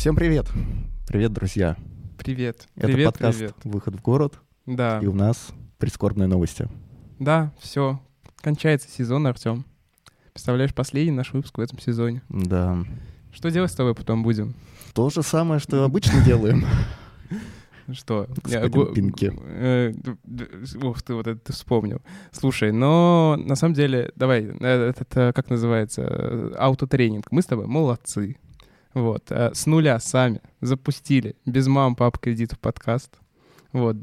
[0.00, 0.46] Всем привет.
[1.06, 1.76] Привет, друзья.
[2.16, 2.66] Привет.
[2.74, 3.54] Это привет, подкаст привет.
[3.64, 6.68] «Выход в город», Да, и у нас прискорбные новости.
[7.18, 8.00] да, все.
[8.40, 9.66] Кончается сезон, Артем.
[10.32, 12.22] Представляешь, последний наш выпуск в этом сезоне.
[12.30, 12.78] Да.
[13.30, 14.54] Что делать с тобой потом будем?
[14.94, 16.64] То же самое, что обычно делаем.
[17.92, 18.26] Что?
[18.42, 19.30] Господин го- Пинки.
[19.38, 19.92] э,
[20.82, 22.00] Ух ты, вот это ты вспомнил.
[22.32, 27.30] Слушай, но на самом деле, давай, э, этот, э, как называется, аутотренинг.
[27.30, 28.38] Мы с тобой молодцы.
[28.94, 33.18] Вот, э, с нуля сами запустили, без мам, пап кредитов подкаст.
[33.72, 33.96] Вот,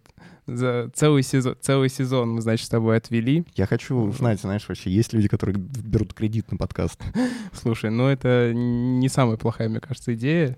[0.46, 3.46] за целый сезон, целый сезон мы, значит, с тобой отвели.
[3.56, 7.02] Я хочу узнать, знаешь, вообще, есть люди, которые берут кредит на подкаст.
[7.54, 10.58] Слушай, ну это не самая плохая, мне кажется, идея.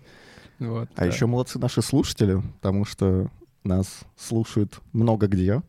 [0.59, 0.89] Вот.
[0.95, 3.32] А еще молодцы наши слушатели, потому что
[3.64, 5.64] нас слушают много где.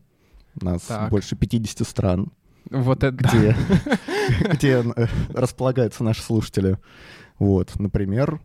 [0.61, 1.09] Нас Так.
[1.09, 2.31] больше 50 стран,
[2.69, 3.29] Вот это да.
[3.29, 3.55] где,
[4.53, 6.77] где э, располагаются наши слушатели.
[7.39, 8.39] Вот, например,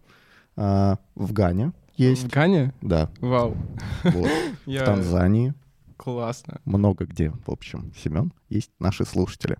[0.56, 2.72] а, в Гане В есть, Гане?
[2.82, 3.56] да, Вау.
[4.04, 4.30] вот,
[4.64, 4.84] в Я...
[4.84, 5.54] Танзании,
[5.96, 6.60] Классно.
[6.64, 9.56] много где, в общем, Семен, есть наши слушатели.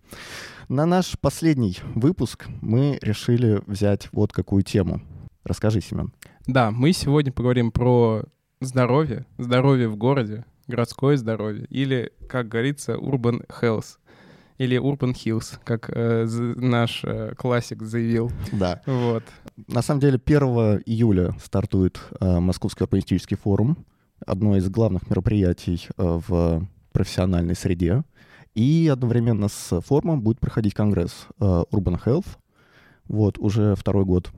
[0.69, 5.01] На наш последний выпуск мы решили взять вот какую тему.
[5.45, 6.13] Расскажи, Семен.
[6.47, 8.25] Да, мы сегодня поговорим про
[8.61, 13.97] здоровье, здоровье в городе, городское здоровье, или, как говорится, urban health,
[14.59, 16.27] или urban hills, как э,
[16.57, 18.31] наш э, классик заявил.
[18.53, 18.81] Да.
[18.87, 19.23] Вот.
[19.69, 20.39] На самом деле 1
[20.87, 23.77] июля стартует э, Московский урбанистический форум,
[24.27, 28.03] одно из главных мероприятий э, в профессиональной среде.
[28.55, 32.27] И одновременно с форумом будет проходить конгресс э, Urban Health.
[33.09, 34.31] Вот, уже второй год,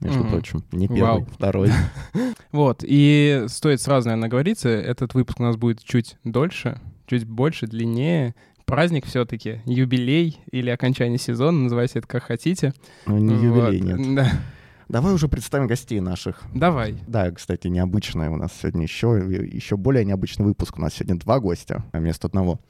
[0.00, 0.30] между Мгм.
[0.30, 0.64] прочим.
[0.72, 0.96] Не Вау.
[0.96, 1.70] первый, второй.
[2.52, 7.66] Вот, и стоит сразу, наверное, говориться, этот выпуск у нас будет чуть дольше, чуть больше,
[7.66, 8.34] длиннее.
[8.64, 12.72] Праздник все-таки, юбилей или окончание сезона, называйте это как хотите.
[13.06, 13.72] Ну, не Вот.
[13.72, 14.14] юбилей, нет.
[14.14, 14.32] Да.
[14.88, 16.42] Давай уже представим гостей наших.
[16.54, 16.96] Давай.
[17.06, 20.76] Да, кстати, необычное у нас сегодня еще, еще более необычный выпуск.
[20.78, 22.60] У нас сегодня два гостя вместо одного.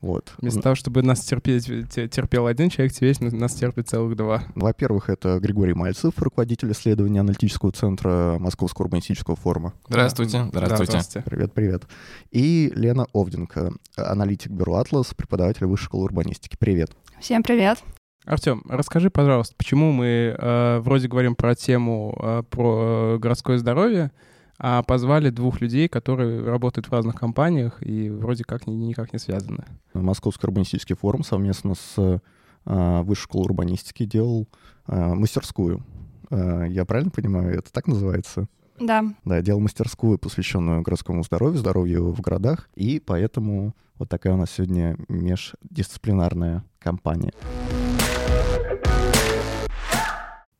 [0.00, 0.32] Вот.
[0.38, 4.44] Вместо того, чтобы нас терпеть, те- терпел один человек, теперь нас терпит целых два.
[4.54, 9.74] Во-первых, это Григорий Мальцев, руководитель исследования аналитического центра Московского урбанистического форума.
[9.88, 10.46] Здравствуйте.
[10.52, 11.22] Да, Здравствуйте.
[11.26, 11.82] Привет, привет.
[12.30, 16.56] И Лена Овденко, аналитик бюро «Атлас», преподаватель Высшей школы урбанистики.
[16.58, 16.92] Привет.
[17.20, 17.78] Всем привет.
[18.24, 24.12] Артем, расскажи, пожалуйста, почему мы э, вроде говорим про тему э, про э, городское здоровье,
[24.58, 29.18] а позвали двух людей, которые работают в разных компаниях и вроде как ни- никак не
[29.18, 29.64] связаны.
[29.94, 32.20] Московский урбанистический форум совместно с
[32.64, 34.48] а, Высшей школой урбанистики делал
[34.86, 35.84] а, мастерскую.
[36.30, 38.48] А, я правильно понимаю, это так называется?
[38.80, 44.36] Да, Да, делал мастерскую, посвященную городскому здоровью, здоровью в городах, и поэтому вот такая у
[44.36, 47.32] нас сегодня междисциплинарная компания.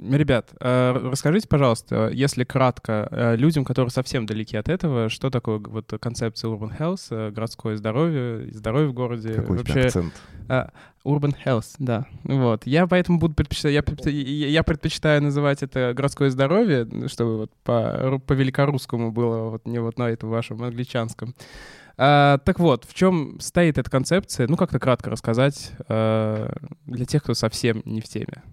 [0.01, 5.59] Ребят, э, расскажите, пожалуйста, если кратко, э, людям, которые совсем далеки от этого, что такое
[5.59, 9.35] вот концепция Urban Health, э, городское здоровье, здоровье в городе?
[9.35, 10.15] Какой Вообще, акцент?
[11.05, 12.07] Urban Health, да.
[12.23, 12.65] Вот.
[12.65, 13.83] Я поэтому буду предпочитать, я,
[14.49, 19.99] я предпочитаю называть это городское здоровье, чтобы вот по, по великорусскому было, вот не вот
[19.99, 21.35] на этом вашем англичанском.
[21.97, 24.47] А, так вот, в чем стоит эта концепция?
[24.47, 26.53] Ну, как-то кратко рассказать а,
[26.87, 28.45] для тех, кто совсем не в теме.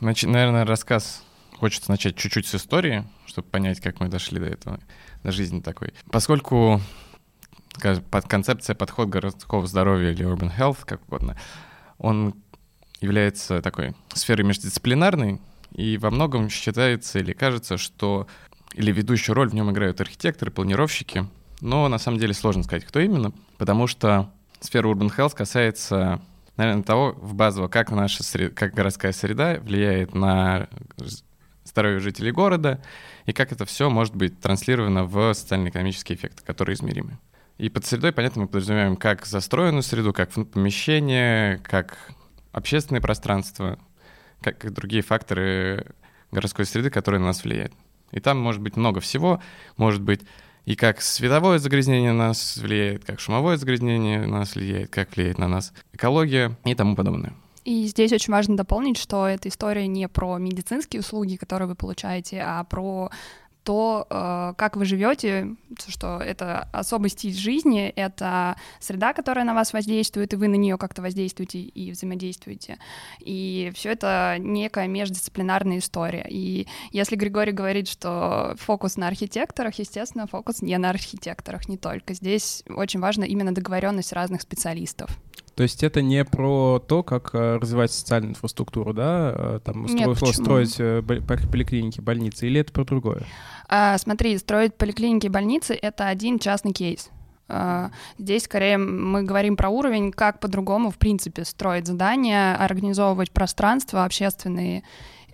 [0.00, 1.24] Значит, наверное, рассказ
[1.58, 4.80] хочется начать чуть-чуть с истории, чтобы понять, как мы дошли до этого,
[5.24, 5.92] до жизни такой.
[6.10, 6.80] Поскольку
[8.10, 11.36] под концепция подход городского здоровья или urban health, как угодно,
[11.98, 12.34] он
[13.00, 15.40] является такой сферой междисциплинарной,
[15.72, 18.26] и во многом считается или кажется, что
[18.74, 21.26] или ведущую роль в нем играют архитекторы, планировщики,
[21.60, 24.30] но на самом деле сложно сказать, кто именно, потому что
[24.60, 26.20] сфера urban health касается
[26.58, 30.68] наверное, того в базово, как наша среда, как городская среда влияет на
[31.64, 32.82] здоровье жителей города
[33.24, 37.18] и как это все может быть транслировано в социально-экономические эффекты, которые измеримы.
[37.56, 41.96] И под средой, понятно, мы подразумеваем как застроенную среду, как помещение, как
[42.52, 43.78] общественное пространство,
[44.40, 45.86] как и другие факторы
[46.30, 47.72] городской среды, которые на нас влияют.
[48.10, 49.42] И там может быть много всего,
[49.76, 50.22] может быть
[50.68, 55.38] и как световое загрязнение на нас влияет, как шумовое загрязнение на нас влияет, как влияет
[55.38, 57.32] на нас экология и тому подобное.
[57.64, 62.42] И здесь очень важно дополнить, что эта история не про медицинские услуги, которые вы получаете,
[62.44, 63.10] а про
[63.64, 65.56] то, э, как вы живете,
[65.88, 70.78] что это особый стиль жизни, это среда, которая на вас воздействует, и вы на нее
[70.78, 72.78] как-то воздействуете и взаимодействуете.
[73.20, 76.26] И все это некая междисциплинарная история.
[76.28, 82.14] И если Григорий говорит, что фокус на архитекторах, естественно, фокус не на архитекторах, не только.
[82.14, 85.10] Здесь очень важна именно договоренность разных специалистов.
[85.58, 90.16] То есть это не про то, как э, развивать социальную инфраструктуру, да, э, там Нет,
[90.32, 93.22] строить, э, поликлиники, больницы, или это про другое?
[93.68, 97.10] А, смотри, строить поликлиники и больницы— это один частный кейс.
[97.48, 104.04] А, Здесь скорее мы говорим про уровень, как по-другому, в принципе, строить здания, организовывать пространства
[104.04, 104.84] общественные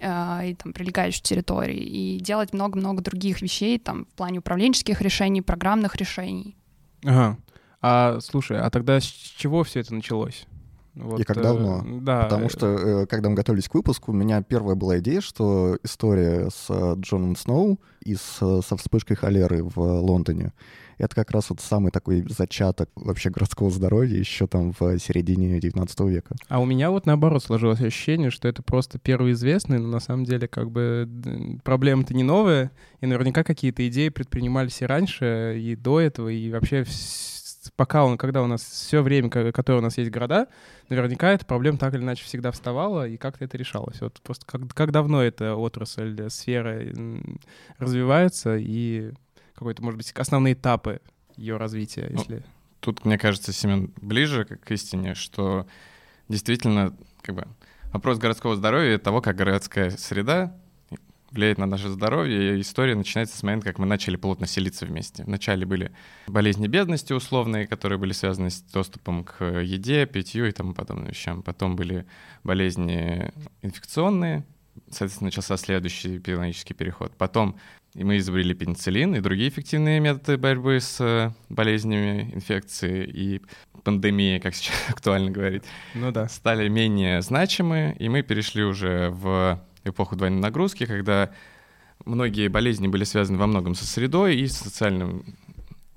[0.00, 5.42] а, и там прилегающие территории, и делать много-много других вещей там в плане управленческих решений,
[5.42, 6.56] программных решений.
[7.04, 7.36] Ага.
[7.86, 10.46] А слушай, а тогда с чего все это началось?
[10.94, 11.84] Вот, И как э, давно?
[12.00, 12.22] Да.
[12.22, 16.48] Потому что, э, когда мы готовились к выпуску, у меня первая была идея, что история
[16.48, 20.54] с э, Джоном Сноу и с, э, со вспышкой холеры в Лондоне—
[20.98, 26.00] это как раз вот самый такой зачаток вообще городского здоровья еще там в середине 19
[26.08, 26.36] века.
[26.48, 30.24] А у меня вот наоборот сложилось ощущение, что это просто первый известный, но на самом
[30.24, 32.70] деле как бы проблема-то не новая,
[33.02, 36.84] и наверняка какие-то идеи предпринимались и раньше, и до этого, и вообще
[37.76, 40.48] пока он, когда у нас все время, ко- которое у нас есть города,
[40.88, 44.00] наверняка эта проблема так или иначе всегда вставала, и как-то это решалось.
[44.00, 47.38] Вот просто как, как давно эта отрасль, э, сфера м,
[47.78, 49.12] развивается, и
[49.54, 51.00] какой-то, может быть, основные этапы
[51.36, 52.42] ее развития, Ну, если...
[52.80, 55.66] Тут, мне кажется, Семен ближе к к истине, что
[56.28, 57.46] действительно как бы
[57.92, 60.54] вопрос городского здоровья и того, как городская среда
[61.34, 62.58] влияет на наше здоровье.
[62.58, 65.24] И история начинается с момента, как мы начали плотно селиться вместе.
[65.24, 65.92] Вначале были
[66.26, 71.42] болезни бедности условные, которые были связаны с доступом к еде, питью и тому подобным вещам.
[71.42, 72.06] Потом были
[72.44, 73.30] болезни
[73.62, 74.44] инфекционные,
[74.88, 77.12] соответственно, начался следующий эпидемиологический переход.
[77.16, 77.56] Потом
[77.94, 83.42] и мы изобрели пенициллин и другие эффективные методы борьбы с э, болезнями, инфекцией и
[83.84, 85.62] пандемией, как сейчас актуально говорить
[85.94, 86.28] Ну да.
[86.28, 91.32] стали менее значимы, и мы перешли уже в эпоху двойной нагрузки, когда
[92.04, 95.24] многие болезни были связаны во многом со средой и социальным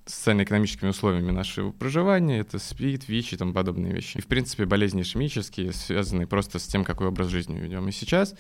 [0.05, 4.17] социально-экономическими условиями нашего проживания, это СПИД, ВИЧ и тому подобные вещи.
[4.17, 7.87] И, в принципе, болезни ишемические связаны просто с тем, какой образ жизни ведем.
[7.89, 8.33] И сейчас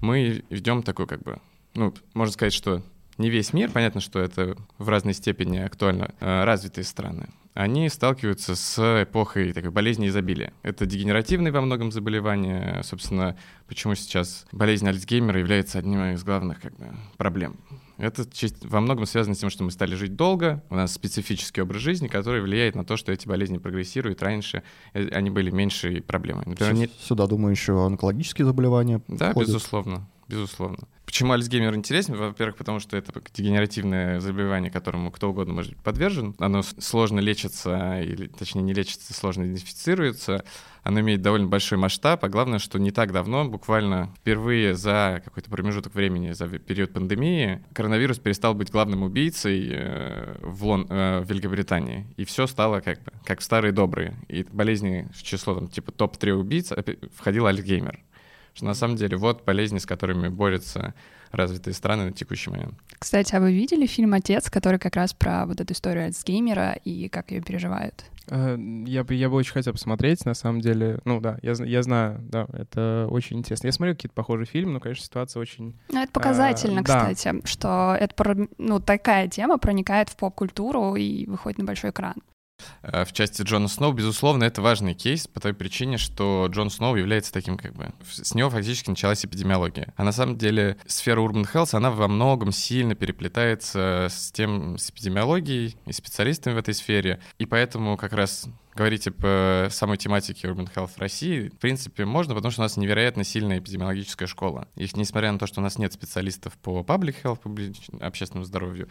[0.00, 1.40] мы ведем такой, как бы,
[1.74, 2.82] ну, можно сказать, что
[3.20, 8.54] не весь мир, понятно, что это в разной степени актуально, э, развитые страны, они сталкиваются
[8.54, 10.52] с эпохой такой болезни изобилия.
[10.62, 13.36] Это дегенеративные во многом заболевания, собственно,
[13.68, 16.86] почему сейчас болезнь Альцгеймера является одним из главных как бы,
[17.16, 17.56] проблем.
[17.98, 18.24] Это
[18.62, 22.08] во многом связано с тем, что мы стали жить долго, у нас специфический образ жизни,
[22.08, 24.22] который влияет на то, что эти болезни прогрессируют.
[24.22, 24.62] Раньше
[24.94, 26.44] э, они были меньшей проблемой.
[26.46, 29.50] Например, не- Сюда, думаю, еще онкологические заболевания да, входят.
[29.50, 30.78] безусловно, безусловно.
[31.10, 32.14] Почему Альцгеймер интересен?
[32.14, 36.36] Во-первых, потому что это дегенеративное заболевание, которому кто угодно может быть подвержен.
[36.38, 40.44] Оно сложно лечится, или точнее не лечится, сложно идентифицируется.
[40.84, 45.50] Оно имеет довольно большой масштаб, а главное, что не так давно, буквально впервые за какой-то
[45.50, 51.28] промежуток времени, за период пандемии, коронавирус перестал быть главным убийцей э, в, Лон- э, в
[51.28, 52.06] Великобритании.
[52.18, 54.14] И все стало как бы как в старые добрые.
[54.28, 56.72] И болезни в число там, типа топ-3 убийц
[57.16, 57.98] входил Альцгеймер.
[58.54, 60.94] Что на самом деле вот болезни, с которыми борются
[61.30, 62.74] развитые страны на текущий момент.
[62.98, 67.08] Кстати, а вы видели фильм «Отец», который как раз про вот эту историю Альцгеймера и
[67.08, 68.04] как ее переживают?
[68.26, 68.56] Э,
[68.86, 70.98] Я бы, я бы очень хотел посмотреть, на самом деле.
[71.04, 73.68] Ну да, я, я знаю, да, это очень интересно.
[73.68, 75.76] Я смотрю какие-то похожие фильмы, но, конечно, ситуация очень...
[75.88, 77.14] Ну, это показательно, А, да.
[77.14, 82.14] кстати, что это про- ну, такая тема проникает в поп-культуру и выходит на большой экран.
[82.82, 86.96] Э, В части Джона Сноу, безусловно, это важный кейс по той причине, что Джон Сноу
[86.96, 87.92] является таким как бы...
[88.10, 89.92] С него фактически началась эпидемиология.
[89.96, 94.90] А на самом деле сфера Urban Health, она во многом сильно переплетается с тем, с
[94.90, 97.20] эпидемиологией и специалистами в этой сфере.
[97.38, 98.46] И поэтому как раз
[98.80, 102.78] говорить об самой тематике Urban Health в России, в принципе, можно, потому что у нас
[102.78, 104.68] невероятно сильная эпидемиологическая школа.
[104.74, 108.88] И несмотря на то, что у нас нет специалистов по public health, публич- общественному здоровью,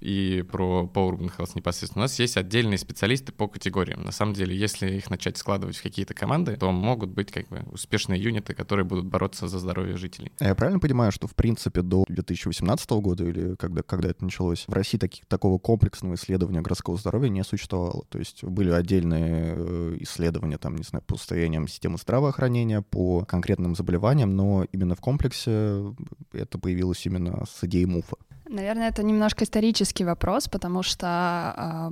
[0.00, 4.04] и про по Urban Health непосредственно, у нас есть отдельные специалисты по категориям.
[4.04, 7.62] На самом деле, если их начать складывать в какие-то команды, то могут быть как бы
[7.72, 10.32] успешные юниты, которые будут бороться за здоровье жителей.
[10.38, 14.64] А Я правильно понимаю, что, в принципе, до 2018 года или когда, когда это началось,
[14.66, 18.06] в России таких, такого комплексного исследования городского здоровья не существовало?
[18.08, 23.74] То есть были отдельные э, исследования, там, не знаю, по состояниям системы здравоохранения, по конкретным
[23.74, 25.94] заболеваниям, но именно в комплексе
[26.32, 28.16] это появилось именно с идеей МУФа.
[28.48, 31.90] Наверное, это немножко исторический вопрос, потому что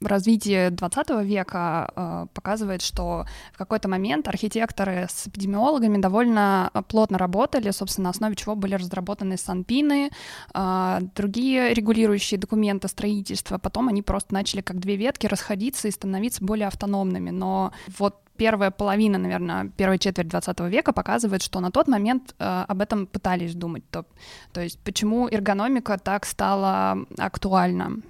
[0.00, 7.18] развитие 20 века э, показывает, что в какой-то момент архитекторы с эпидемиологами довольно э, плотно
[7.18, 10.10] работали, собственно, на основе чего были разработаны санпины,
[10.54, 13.58] э, другие регулирующие документы строительства.
[13.58, 17.30] Потом они просто начали как две ветки расходиться и становиться более автономными.
[17.30, 22.64] Но вот первая половина, наверное, первая четверть 20 века показывает, что на тот момент э,
[22.68, 23.82] об этом пытались думать.
[23.90, 24.04] То,
[24.52, 28.00] то есть почему эргономика так стала актуальна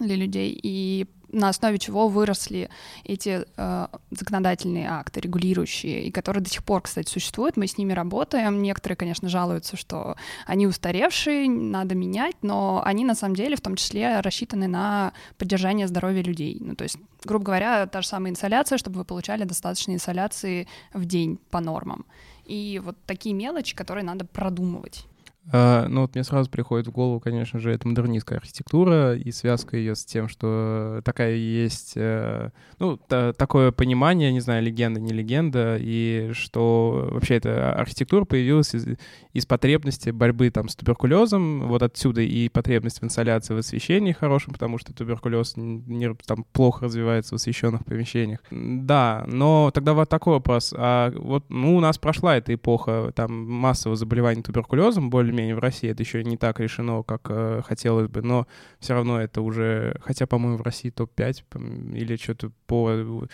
[0.00, 0.58] для людей.
[0.62, 2.70] И на основе чего выросли
[3.04, 7.56] эти э, законодательные акты, регулирующие, и которые до сих пор, кстати, существуют.
[7.56, 8.62] Мы с ними работаем.
[8.62, 13.76] Некоторые, конечно, жалуются, что они устаревшие, надо менять, но они на самом деле в том
[13.76, 16.56] числе рассчитаны на поддержание здоровья людей.
[16.60, 21.04] Ну, то есть, грубо говоря, та же самая инсоляция, чтобы вы получали достаточно инсоляции в
[21.04, 22.06] день по нормам.
[22.46, 25.06] И вот такие мелочи, которые надо продумывать.
[25.50, 29.78] Uh, ну вот мне сразу приходит в голову, конечно же, это модернистская архитектура и связка
[29.78, 35.12] ее с тем, что такая есть, uh, ну, та, такое понимание, не знаю, легенда, не
[35.12, 38.86] легенда, и что вообще эта архитектура появилась из,
[39.32, 44.52] из потребности борьбы там с туберкулезом, вот отсюда и потребность в инсоляции, в освещении хорошем,
[44.52, 48.40] потому что туберкулез не, там плохо развивается в освещенных помещениях.
[48.50, 53.50] Да, но тогда вот такой вопрос, а вот, ну, у нас прошла эта эпоха там
[53.50, 58.08] массового заболевания туберкулезом, более более-менее в России это еще не так решено, как э, хотелось
[58.08, 58.46] бы, но
[58.80, 63.28] все равно это уже, хотя, по-моему, в России топ-5 или что-то по,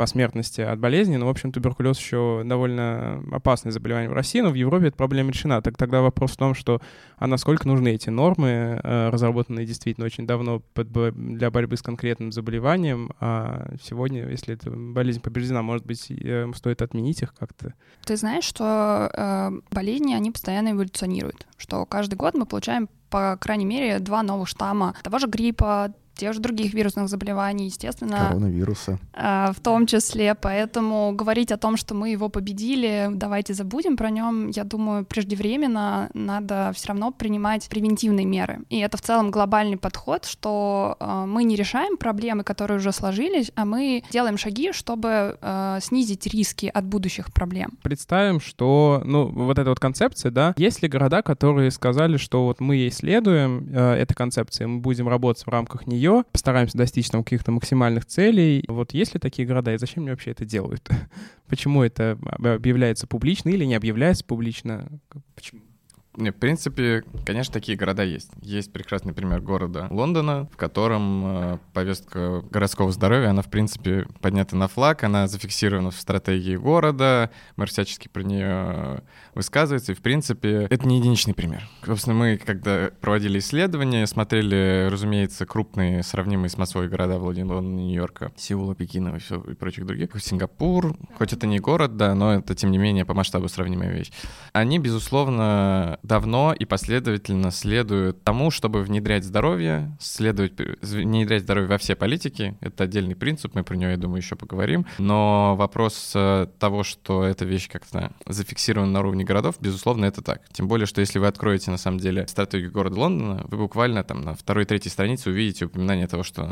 [0.00, 4.48] по смертности от болезни, но, в общем, туберкулез еще довольно опасное заболевание в России, но
[4.48, 5.60] в Европе эта проблема решена.
[5.60, 6.80] Так тогда вопрос в том, что
[7.18, 13.10] а насколько нужны эти нормы, э, разработанные действительно очень давно для борьбы с конкретным заболеванием,
[13.20, 17.74] а сегодня, если эта болезнь побеждена, может быть, э, стоит отменить их как-то?
[18.06, 23.64] Ты знаешь, что э, болезни, они постоянно эволюционируют, что каждый год мы получаем по крайней
[23.64, 28.26] мере, два новых штамма того же гриппа, тех же других вирусных заболеваний, естественно.
[28.28, 28.98] Коронавируса.
[29.14, 34.10] Э, в том числе, поэтому говорить о том, что мы его победили, давайте забудем про
[34.10, 38.60] нем, я думаю, преждевременно надо все равно принимать превентивные меры.
[38.68, 43.50] И это в целом глобальный подход, что э, мы не решаем проблемы, которые уже сложились,
[43.54, 47.78] а мы делаем шаги, чтобы э, снизить риски от будущих проблем.
[47.82, 52.60] Представим, что, ну, вот эта вот концепция, да, есть ли города, которые сказали, что вот
[52.60, 57.08] мы ей следуем, э, этой концепции, мы будем работать в рамках нее, нее, постараемся достичь
[57.08, 58.64] там каких-то максимальных целей.
[58.68, 60.88] Вот есть ли такие города, и зачем они вообще это делают?
[61.48, 64.88] Почему это объявляется публично или не объявляется публично?
[65.34, 65.62] Почему?
[66.16, 68.30] Не, в принципе, конечно, такие города есть.
[68.42, 74.56] Есть прекрасный пример города Лондона, в котором э, повестка городского здоровья, она, в принципе, поднята
[74.56, 79.02] на флаг, она зафиксирована в стратегии города, мэр всячески про нее
[79.36, 81.68] высказывается, и, в принципе, это не единичный пример.
[81.86, 88.74] Собственно, мы, когда проводили исследования, смотрели, разумеется, крупные, сравнимые с Москвой города Владимира, Нью-Йорка, Сеула,
[88.74, 90.10] Пекина и, все, и прочих других.
[90.20, 94.10] Сингапур, хоть это не город, да, но это, тем не менее, по масштабу сравнимая вещь.
[94.52, 100.52] Они, безусловно, давно и последовательно следуют тому, чтобы внедрять здоровье, следовать,
[100.82, 102.56] внедрять здоровье во все политики.
[102.60, 104.86] Это отдельный принцип, мы про него, я думаю, еще поговорим.
[104.98, 110.42] Но вопрос э, того, что эта вещь как-то зафиксирована на уровне городов, безусловно, это так.
[110.52, 114.22] Тем более, что если вы откроете, на самом деле, стратегию города Лондона, вы буквально там
[114.22, 116.42] на второй-третьей странице увидите упоминание того, что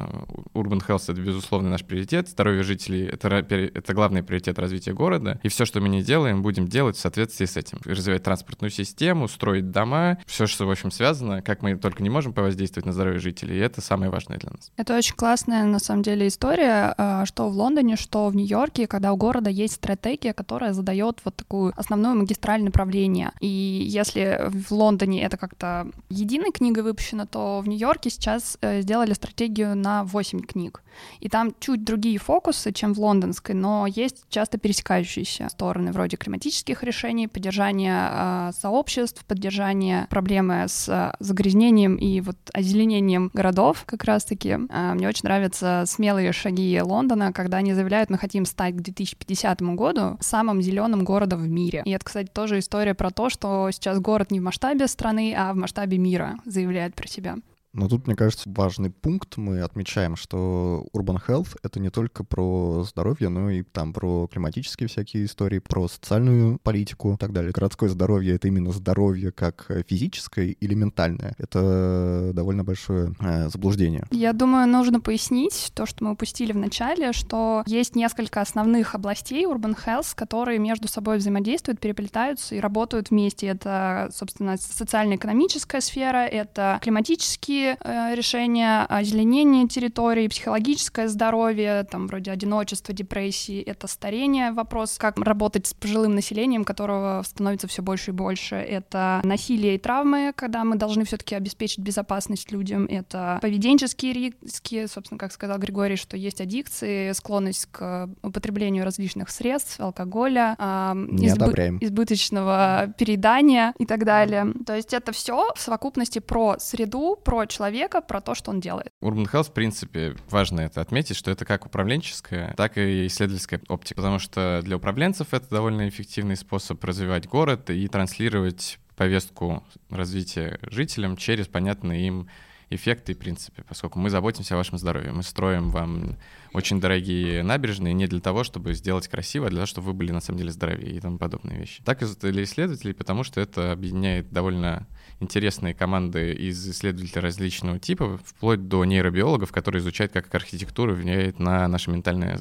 [0.55, 5.49] Urban Health— это, безусловно, наш приоритет, здоровье жителей— это, это главный приоритет развития города, и
[5.49, 7.78] все, что мы не делаем, будем делать в соответствии с этим.
[7.85, 12.33] Развивать транспортную систему, строить дома, все, что, в общем, связано, как мы только не можем
[12.33, 14.73] повоздействовать на здоровье жителей, и это самое важное для нас.
[14.76, 19.12] Это очень классная, на самом деле, история, а, что в Лондоне, что в Нью-Йорке, когда
[19.12, 23.33] у города есть стратегия, которая задает вот такую основную магистраль направления.
[23.40, 29.12] И если в Лондоне это как-то единой книгой выпущено, то в Нью-Йорке сейчас э, сделали
[29.12, 30.83] стратегию на 8 книг.
[31.21, 36.83] И там чуть другие фокусы, чем в лондонской, но есть часто пересекающиеся стороны, вроде климатических
[36.83, 44.58] решений, поддержания э, сообществ, поддержания проблемы с э, загрязнением и вот озеленением городов как раз-таки.
[44.70, 49.61] Э, мне очень нравятся смелые шаги Лондона, когда они заявляют, мы хотим стать к 2050
[49.62, 51.82] году самым зеленым городом в мире.
[51.85, 55.52] И это, кстати, тоже история про то, что сейчас город не в масштабе страны, а
[55.52, 57.37] в масштабе мира заявляет про себя.
[57.78, 59.37] Но тут, мне кажется, важный пункт.
[59.37, 64.88] Мы отмечаем, что Urban Health— это не только про здоровье, но и там про климатические
[64.88, 67.52] всякие истории, про социальную политику и так далее.
[67.52, 71.35] Городское здоровье— это именно здоровье как физическое или ментальное.
[71.38, 74.04] Это довольно большое э, заблуждение.
[74.11, 79.47] Я думаю, нужно пояснить то, что мы упустили в начале, что есть несколько основных областей
[79.47, 83.47] Urban Health, которые между собой взаимодействуют, переплетаются и работают вместе.
[83.47, 92.94] Это, собственно, социально-экономическая сфера, это климатические э, решения, озеленение территории, психологическое здоровье, там вроде одиночества,
[92.94, 98.56] депрессии, это старение, вопрос, как работать с пожилым населением, которого становится все больше и больше,
[98.56, 105.18] это насилие и травмы, когда мы должны все-таки обеспечить безопасность людям, это поведенческие риски, собственно,
[105.18, 112.94] как сказал Григорий, что есть аддикции, склонность к употреблению различных средств, алкоголя, э, избы- избыточного
[112.96, 114.52] переедания и так далее.
[114.66, 118.88] То есть это все в совокупности про среду, про человека, про то, что он делает.
[119.02, 123.97] Urban Health, в принципе, важно это отметить, что это как управленческая, так и исследовательская оптика,
[123.97, 131.17] потому что для управленцев это довольно эффективный способ развивать город и транслировать повестку развития жителям
[131.17, 132.28] через понятные им
[132.71, 135.12] эффекты и принципы, поскольку мы заботимся о вашем здоровье.
[135.12, 136.17] Мы строим вам
[136.52, 140.12] очень дорогие набережные не для того, чтобы сделать красиво, а для того, чтобы вы были
[140.12, 141.83] на самом деле здоровее и тому подобные вещи.
[141.85, 144.87] Так и для исследователей, потому что это объединяет довольно
[145.20, 151.66] интересные команды из исследователей различного типа, вплоть до нейробиологов, которые изучают, как архитектура влияет на
[151.68, 152.38] наше ментальное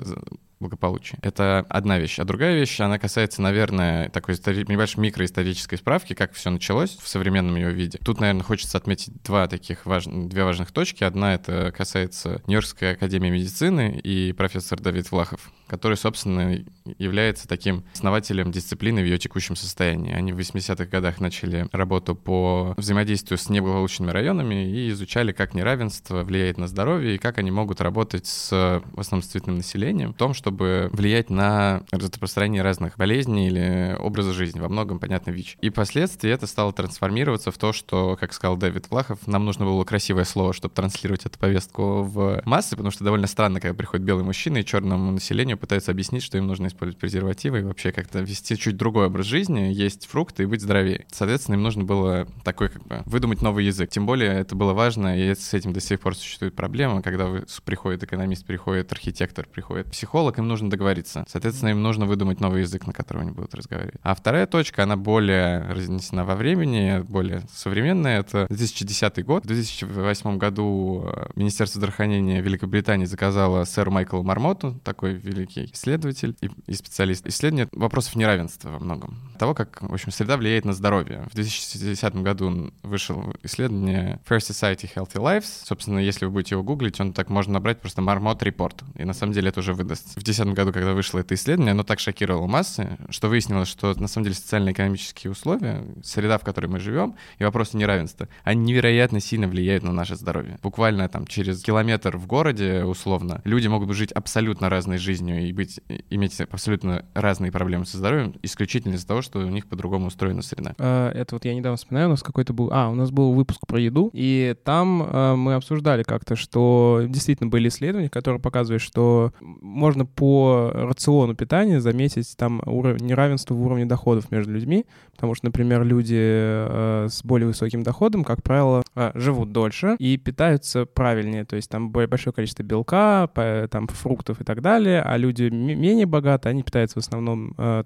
[0.59, 1.17] благополучия.
[1.21, 2.19] Это одна вещь.
[2.19, 7.07] А другая вещь, она касается, наверное, такой истори- небольшой микроисторической справки, как все началось в
[7.07, 7.99] современном ее виде.
[8.03, 10.05] Тут, наверное, хочется отметить два таких важ...
[10.05, 11.03] две важных точки.
[11.03, 16.63] Одна— это касается Нью-Йоркской академии медицины и профессор Давид Влахов, который, собственно,
[16.97, 20.13] является таким основателем дисциплины в ее текущем состоянии.
[20.13, 26.23] Они в 80-х годах начали работу по взаимодействию с неблагополучными районами и изучали, как неравенство
[26.23, 30.17] влияет на здоровье и как они могут работать с, в основном, с цветным населением в
[30.17, 35.57] том, чтобы влиять на распространение разных болезней или образа жизни, во многом, понятно, ВИЧ.
[35.59, 39.83] И впоследствии это стало трансформироваться в то, что, как сказал Дэвид Влахов, нам нужно было
[39.83, 44.23] красивое слово, чтобы транслировать эту повестку в массы, потому что довольно странно, когда приходит белый
[44.23, 48.57] мужчина и черному населению пытаются объяснить, что им нужно использовать презервативы и вообще как-то вести
[48.57, 51.05] чуть другой образ жизни, есть фрукты и быть здоровее.
[51.11, 53.89] Соответственно, им нужно было такой как бы выдумать новый язык.
[53.89, 57.27] Тем более это было важно, и с этим до сих пор существует проблема, когда
[57.65, 61.25] приходит экономист, приходит архитектор, приходит психолог, им нужно договориться.
[61.27, 63.95] Соответственно, им нужно выдумать новый язык, на котором они будут разговаривать.
[64.03, 68.19] А вторая точка, она более разнесена во времени, более современная.
[68.19, 69.43] Это 2010 год.
[69.43, 76.49] В 2008 году э, Министерство здравоохранения Великобритании заказало сэру Майклу Мармоту, такой великий исследователь и,
[76.65, 79.17] и специалист, исследование вопросов неравенства во многом.
[79.39, 81.25] Того, как, в общем, среда влияет на здоровье.
[81.31, 85.63] В 2010 году вышел исследование First Society Healthy Lives.
[85.65, 88.83] Собственно, если вы будете его гуглить, он так можно набрать просто Marmot Report.
[88.95, 90.15] И на самом деле это уже выдаст.
[90.15, 94.07] В 2010 году, когда вышло это исследование, оно так шокировало массы, что выяснилось, что на
[94.07, 99.47] самом деле социально-экономические условия, среда, в которой мы живем, и вопросы неравенства, они невероятно сильно
[99.47, 100.57] влияют на наше здоровье.
[100.61, 105.79] Буквально там через километр в городе, условно, люди могут жить абсолютно разной жизнью и быть,
[106.09, 110.73] иметь абсолютно разные проблемы со здоровьем исключительно из-за того, что у них по-другому устроена среда.
[110.77, 112.69] А, это вот я недавно вспоминаю, у нас какой-то был...
[112.71, 117.49] А, у нас был выпуск про еду, и там а, мы обсуждали как-то, что действительно
[117.49, 123.85] были исследования, которые показывают, что можно по рациону питания заметить там уровень неравенства в уровне
[123.85, 129.11] доходов между людьми, потому что, например, люди э, с более высоким доходом, как правило, э,
[129.13, 133.29] живут дольше и питаются правильнее, то есть там большое количество белка,
[133.69, 137.83] там фруктов и так далее, а люди менее богатые, они питаются в основном Э,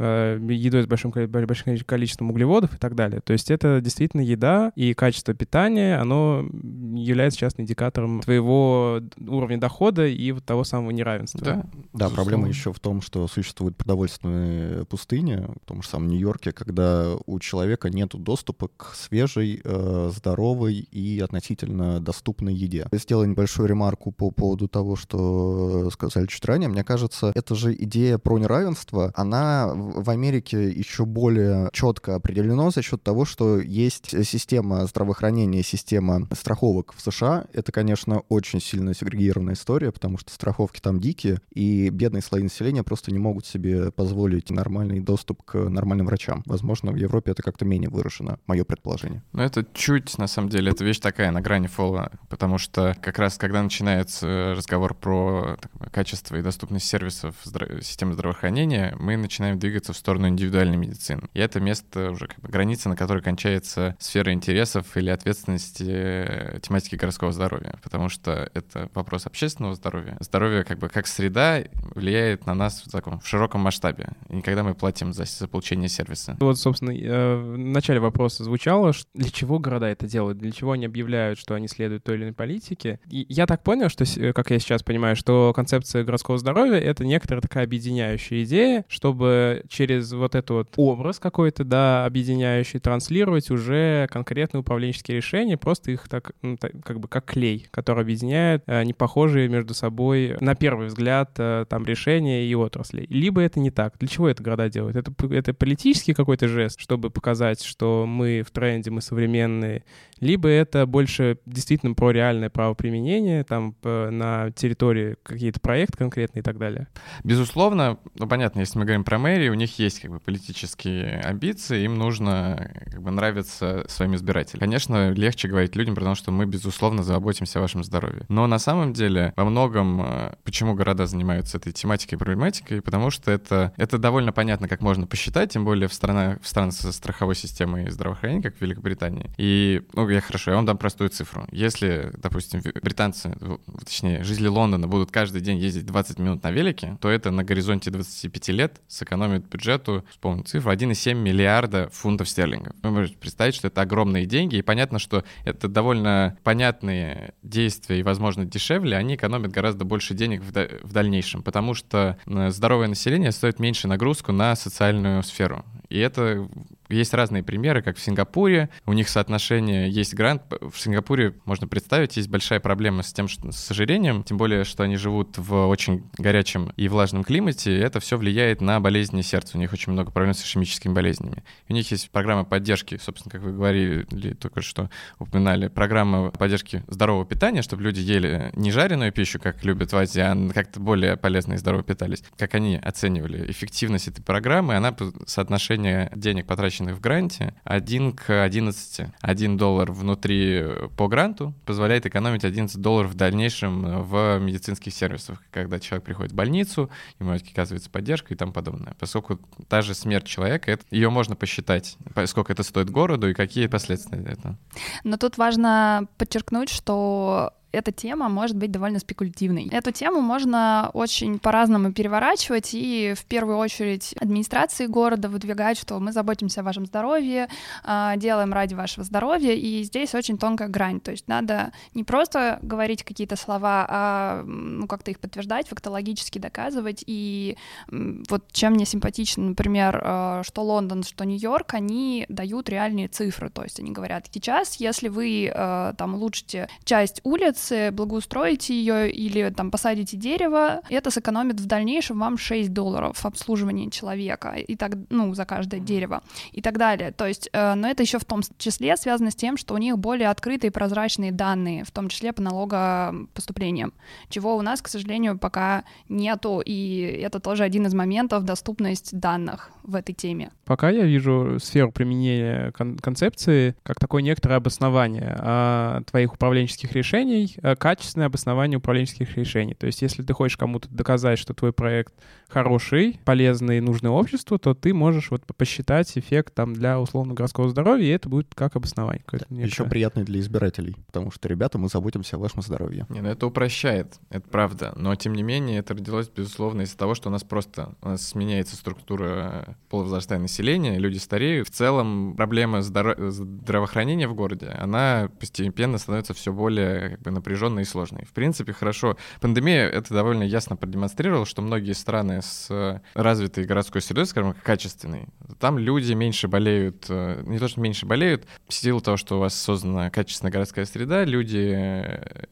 [0.00, 3.20] едой с большим, большим количеством углеводов и так далее.
[3.20, 6.46] То есть это действительно еда и качество питания, оно
[6.94, 11.40] является часто индикатором твоего уровня дохода и вот того самого неравенства.
[11.44, 16.52] Да, да проблема еще в том, что существуют продовольственные пустыни, в том же самом Нью-Йорке,
[16.52, 22.86] когда у человека нет доступа к свежей, э, здоровой и относительно доступной еде.
[22.92, 26.68] Сделаю небольшую ремарку по поводу того, что сказали чуть ранее.
[26.68, 32.82] Мне кажется, эта же идея про неравенство, она в Америке еще более четко определено за
[32.82, 37.46] счет того, что есть система здравоохранения, система страховок в США.
[37.52, 42.82] Это, конечно, очень сильно сегрегированная история, потому что страховки там дикие, и бедные слои населения
[42.82, 46.42] просто не могут себе позволить нормальный доступ к нормальным врачам.
[46.46, 49.22] Возможно, в Европе это как-то менее выражено, мое предположение.
[49.32, 53.18] Ну, это чуть, на самом деле, это вещь такая на грани фола, потому что как
[53.18, 59.58] раз, когда начинается разговор про так, качество и доступность сервисов здра- системы здравоохранения, мы начинаем
[59.58, 61.22] двигаться двигаться в сторону индивидуальной медицины.
[61.32, 66.58] И это место уже как бы граница, на которой кончается сфера интересов или ответственности э,
[66.60, 70.16] тематики городского здоровья, потому что это вопрос общественного здоровья.
[70.20, 71.62] Здоровье как бы как среда
[71.94, 75.88] влияет на нас в, таком, в широком масштабе, и никогда мы платим за, за получение
[75.88, 76.36] сервиса.
[76.40, 80.84] Вот, собственно, э, в начале вопроса звучало, для чего города это делают, для чего они
[80.84, 83.00] объявляют, что они следуют той или иной политике.
[83.08, 87.40] И я так понял, что, как я сейчас понимаю, что концепция городского здоровья— это некоторая
[87.40, 94.60] такая объединяющая идея, чтобы через вот этот вот образ какой-то, да, объединяющий, транслировать уже конкретные
[94.62, 99.48] управленческие решения, просто их так, ну, так как бы как клей, который объединяет э, непохожие
[99.48, 103.06] между собой, на первый взгляд, э, там, решения и отрасли.
[103.08, 103.96] Либо это не так.
[103.98, 104.96] Для чего это города делают?
[104.96, 109.84] Это, это политический какой-то жест, чтобы показать, что мы в тренде, мы современные,
[110.20, 116.58] либо это больше действительно про реальное правоприменение, там на территории какие-то проекты конкретные и так
[116.58, 116.88] далее?
[117.24, 121.84] Безусловно, ну понятно, если мы говорим про мэрии, у них есть как бы политические амбиции,
[121.84, 124.60] им нужно как бы нравиться своим избирателям.
[124.60, 128.24] Конечно, легче говорить людям, потому что мы, безусловно, заботимся о вашем здоровье.
[128.28, 133.10] Но на самом деле во многом, э, почему города занимаются этой тематикой и проблематикой, потому
[133.10, 136.92] что это, это довольно понятно, как можно посчитать, тем более в, страна, в странах со
[136.92, 139.30] страховой системой здравоохранения, как в Великобритании.
[139.36, 141.46] И, ну, я хорошо, я вам дам простую цифру.
[141.50, 143.36] Если, допустим, британцы,
[143.84, 147.90] точнее, жители Лондона будут каждый день ездить 20 минут на велике, то это на горизонте
[147.90, 152.74] 25 лет сэкономит бюджету, вспомню цифру, 1,7 миллиарда фунтов стерлингов.
[152.82, 158.02] Вы можете представить, что это огромные деньги, и понятно, что это довольно понятные действия и,
[158.02, 163.58] возможно, дешевле, они экономят гораздо больше денег в, дальнейшем, потому что э, здоровое население стоит
[163.58, 165.64] меньше нагрузку на социальную сферу.
[165.88, 166.48] И это
[166.90, 168.70] есть разные примеры, как в Сингапуре.
[168.86, 170.42] У них соотношение есть грант.
[170.60, 174.82] В Сингапуре, можно представить, есть большая проблема с тем, что с ожирением, тем более, что
[174.82, 177.76] они живут в очень горячем и влажном климате.
[177.76, 179.56] И это все влияет на болезни сердца.
[179.56, 181.44] У них очень много проблем с ишемическими болезнями.
[181.68, 187.24] У них есть программа поддержки, собственно, как вы говорили, только что упоминали, программа поддержки здорового
[187.24, 191.54] питания, чтобы люди ели не жареную пищу, как любят в Азии, а как-то более полезно
[191.54, 192.22] и здорово питались.
[192.36, 194.94] Как они оценивали эффективность этой программы, она
[195.26, 199.08] соотношение денег, потраченных оплаченных в гранте 1 к 11.
[199.20, 204.92] 1 доллар внутри э, по гранту позволяет экономить 11 долларов в дальнейшем э, в медицинских
[204.92, 208.94] сервисах, когда человек приходит в больницу, ему оказывается поддержка и тому подобное.
[208.98, 209.38] Поскольку
[209.68, 214.24] та же смерть человека, это, ее можно посчитать, сколько это стоит городу и какие последствия
[214.24, 214.56] это.
[215.04, 219.68] Но тут важно подчеркнуть, что эта тема может быть довольно спекулятивной.
[219.70, 226.12] Эту тему можно очень по-разному переворачивать, и в первую очередь администрации города выдвигать, что мы
[226.12, 227.48] заботимся о вашем здоровье,
[227.84, 232.58] а, делаем ради вашего здоровья, и здесь очень тонкая грань, то есть надо не просто
[232.62, 237.56] говорить какие-то слова, а ну, как-то их подтверждать, фактологически доказывать, и
[237.88, 243.62] вот чем мне симпатично, например, а, что Лондон, что Нью-Йорк, они дают реальные цифры, то
[243.62, 249.50] есть они говорят, сейчас, если вы а, там улучшите часть улиц, улице, благоустроите ее или
[249.50, 255.34] там посадите дерево, это сэкономит в дальнейшем вам 6 долларов обслуживания человека и так, ну,
[255.34, 257.12] за каждое дерево и так далее.
[257.12, 259.98] То есть, э, но это еще в том числе связано с тем, что у них
[259.98, 263.92] более открытые и прозрачные данные, в том числе по налогопоступлениям,
[264.28, 269.70] чего у нас, к сожалению, пока нету, и это тоже один из моментов доступность данных
[269.82, 270.50] в этой теме.
[270.64, 277.49] Пока я вижу сферу применения кон- концепции как такое некоторое обоснование а, твоих управленческих решений
[277.62, 279.74] Э, качественное обоснование управленческих решений.
[279.74, 282.14] То есть если ты хочешь кому-то доказать, что твой проект
[282.48, 287.68] хороший, полезный и нужный обществу, то ты можешь вот посчитать эффект там для условно городского
[287.68, 289.24] здоровья, и это будет как обоснование.
[289.32, 293.06] Да, Еще приятный для избирателей, потому что, ребята, мы заботимся о вашем здоровье.
[293.08, 294.92] Не, ну это упрощает, это правда.
[294.96, 298.26] Но тем не менее это родилось, безусловно, из-за того, что у нас просто у нас
[298.26, 301.68] сменяется структура полувозрастания населения, люди стареют.
[301.68, 307.82] В целом проблема здоро- здравоохранения в городе, она постепенно становится все более как бы, напряженной
[307.82, 308.24] и сложной.
[308.24, 309.16] В принципе, хорошо.
[309.40, 315.26] Пандемия это довольно ясно продемонстрировала, что многие страны с э, развитой городской средой, скажем, качественной,
[315.58, 319.40] там люди меньше болеют, э, не то что меньше болеют, в силу того, что у
[319.40, 322.44] вас создана качественная городская среда, люди э,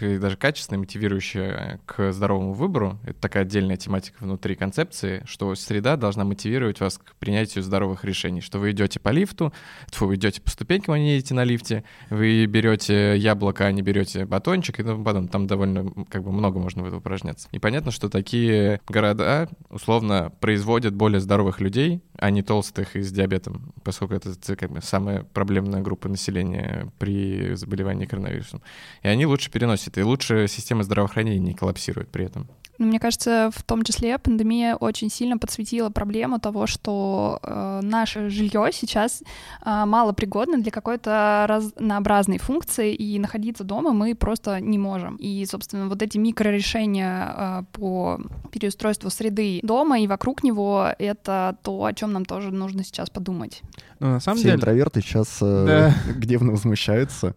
[0.00, 2.98] даже качественная, мотивирующая к здоровому выбору.
[3.04, 8.40] Это такая отдельная тематика внутри концепции, что среда должна мотивировать вас к принятию здоровых решений,
[8.40, 9.52] что вы идете по лифту,
[10.00, 14.24] вы идете по ступенькам, а не едете на лифте, вы берете яблоко, а не берете
[14.24, 15.28] батончик, и тому подобное.
[15.28, 17.48] Там довольно как бы много можно в это упражняться.
[17.52, 23.12] И понятно, что такие города условно производят более здоровых людей, а не толстых и с
[23.12, 28.62] диабетом, поскольку это как бы, самая проблемная группа населения при заболевании коронавирусом.
[29.02, 32.48] И они лучше переносят, и лучше система здравоохранения не коллапсирует при этом.
[32.78, 38.30] Ну, мне кажется, в том числе пандемия очень сильно подсветила проблему того, что э, наше
[38.30, 39.22] жилье сейчас
[39.64, 45.16] э, мало пригодно для какой-то разнообразной функции, и находиться дома мы просто не можем.
[45.16, 51.84] И, собственно, вот эти микрорешения э, по переустройству среды дома и вокруг него— это то,
[51.84, 53.62] о чем нам тоже нужно сейчас подумать.
[54.00, 54.56] Ну, на самом Все деле...
[54.56, 56.12] интроверты сейчас э, да.
[56.14, 57.36] гневно возмущаются.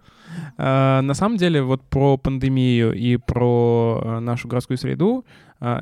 [0.58, 5.26] А, на самом деле, вот про пандемию и про э, нашу городскую среду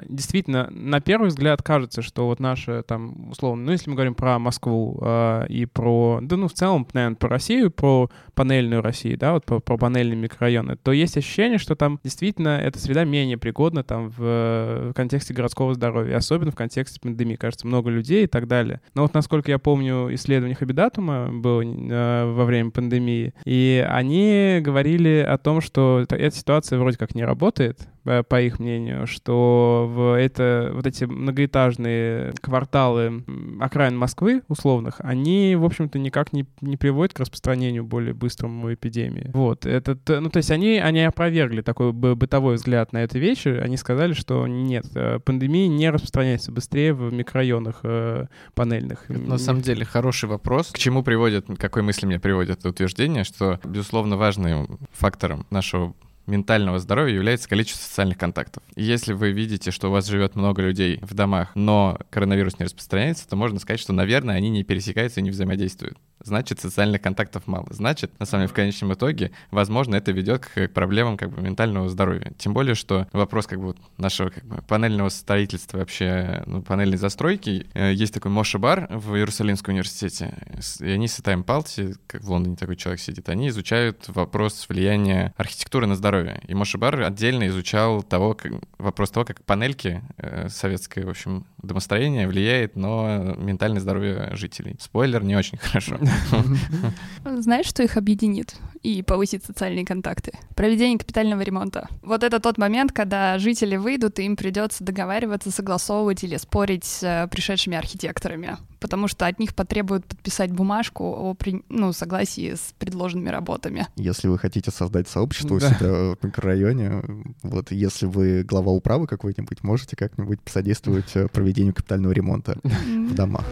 [0.08, 4.40] действительно, на первый взгляд кажется, что вот наша там, условно, ну, если мы говорим про
[4.40, 9.34] Москву а, и про, да, ну, в целом, наверное, про Россию, про панельную Россию, да,
[9.34, 13.84] вот про, про панельные микрорайоны, то есть ощущение, что там действительно эта среда менее пригодна
[13.84, 17.36] там в, в контексте городского здоровья, особенно в контексте пандемии.
[17.36, 18.82] Кажется, много людей и так далее.
[18.94, 25.26] Но вот, насколько я помню, исследование Хабидатума было э, во время пандемии, и они говорили
[25.28, 30.18] о том, что эта ситуация вроде как не работает, Э, по их мнению, что в
[30.18, 33.24] это, вот эти многоэтажные кварталы
[33.60, 39.32] окраин Москвы, условных, они, в общем-то, никак не, не приводят к распространению более быстрому эпидемии.
[39.34, 43.78] Вот, это, ну, то есть они, они опровергли такой бытовой взгляд на эту вещь, они
[43.78, 49.10] сказали, что нет, э, пандемия не распространяется быстрее в микрорайонах э, панельных.
[49.10, 50.72] Это, на самом деле хороший вопрос.
[50.72, 55.94] К чему приводит, какой мысли мне приводит это утверждение, что, безусловно, важным фактором нашего
[56.28, 58.64] ментального здоровья является количество социальных контактов.
[58.76, 62.66] И если вы видите, что у вас живет много людей в домах, но коронавирус не
[62.66, 67.44] распространяется, то можно сказать, что, наверное, они не пересекаются и не взаимодействуют значит, социальных контактов
[67.48, 67.68] мало.
[67.70, 71.90] Значит, на самом деле, в конечном итоге, возможно, это ведет к проблемам как бы ментального
[71.90, 72.34] здоровья.
[72.38, 77.68] Тем более, что вопрос как бы нашего как бы, панельного строительства вообще, ну, панельной застройки,
[77.74, 80.34] э, есть такой Моша Бар в Иерусалимском университете,
[80.80, 85.34] и они с Итаем Палти, как в Лондоне такой человек сидит, они изучают вопрос влияния
[85.38, 86.42] архитектуры на здоровье.
[86.48, 91.46] И Моша Бар отдельно изучал того, как, вопрос того, как панельки э, советское, в общем,
[91.62, 94.76] домостроение влияет на ментальное здоровье жителей.
[94.80, 95.98] Спойлер, не очень хорошо.
[97.25, 100.34] Знаешь, что их объединит и повысит социальные контакты?
[100.56, 101.88] Проведение капитального ремонта.
[102.04, 107.04] Вот это тот момент, когда жители выйдут, и им придется договариваться, согласовывать или спорить с
[107.04, 111.36] э, пришедшими архитекторами, потому что от них потребуют подписать бумажку о
[111.69, 113.88] ну, согласии с предложенными работами.
[113.95, 115.67] Если вы хотите создать сообщество да.
[115.67, 117.04] у себя в микрорайоне,
[117.43, 123.45] вот если вы глава управы какой-нибудь, можете как-нибудь посодействовать э, проведению капитального ремонта в домах.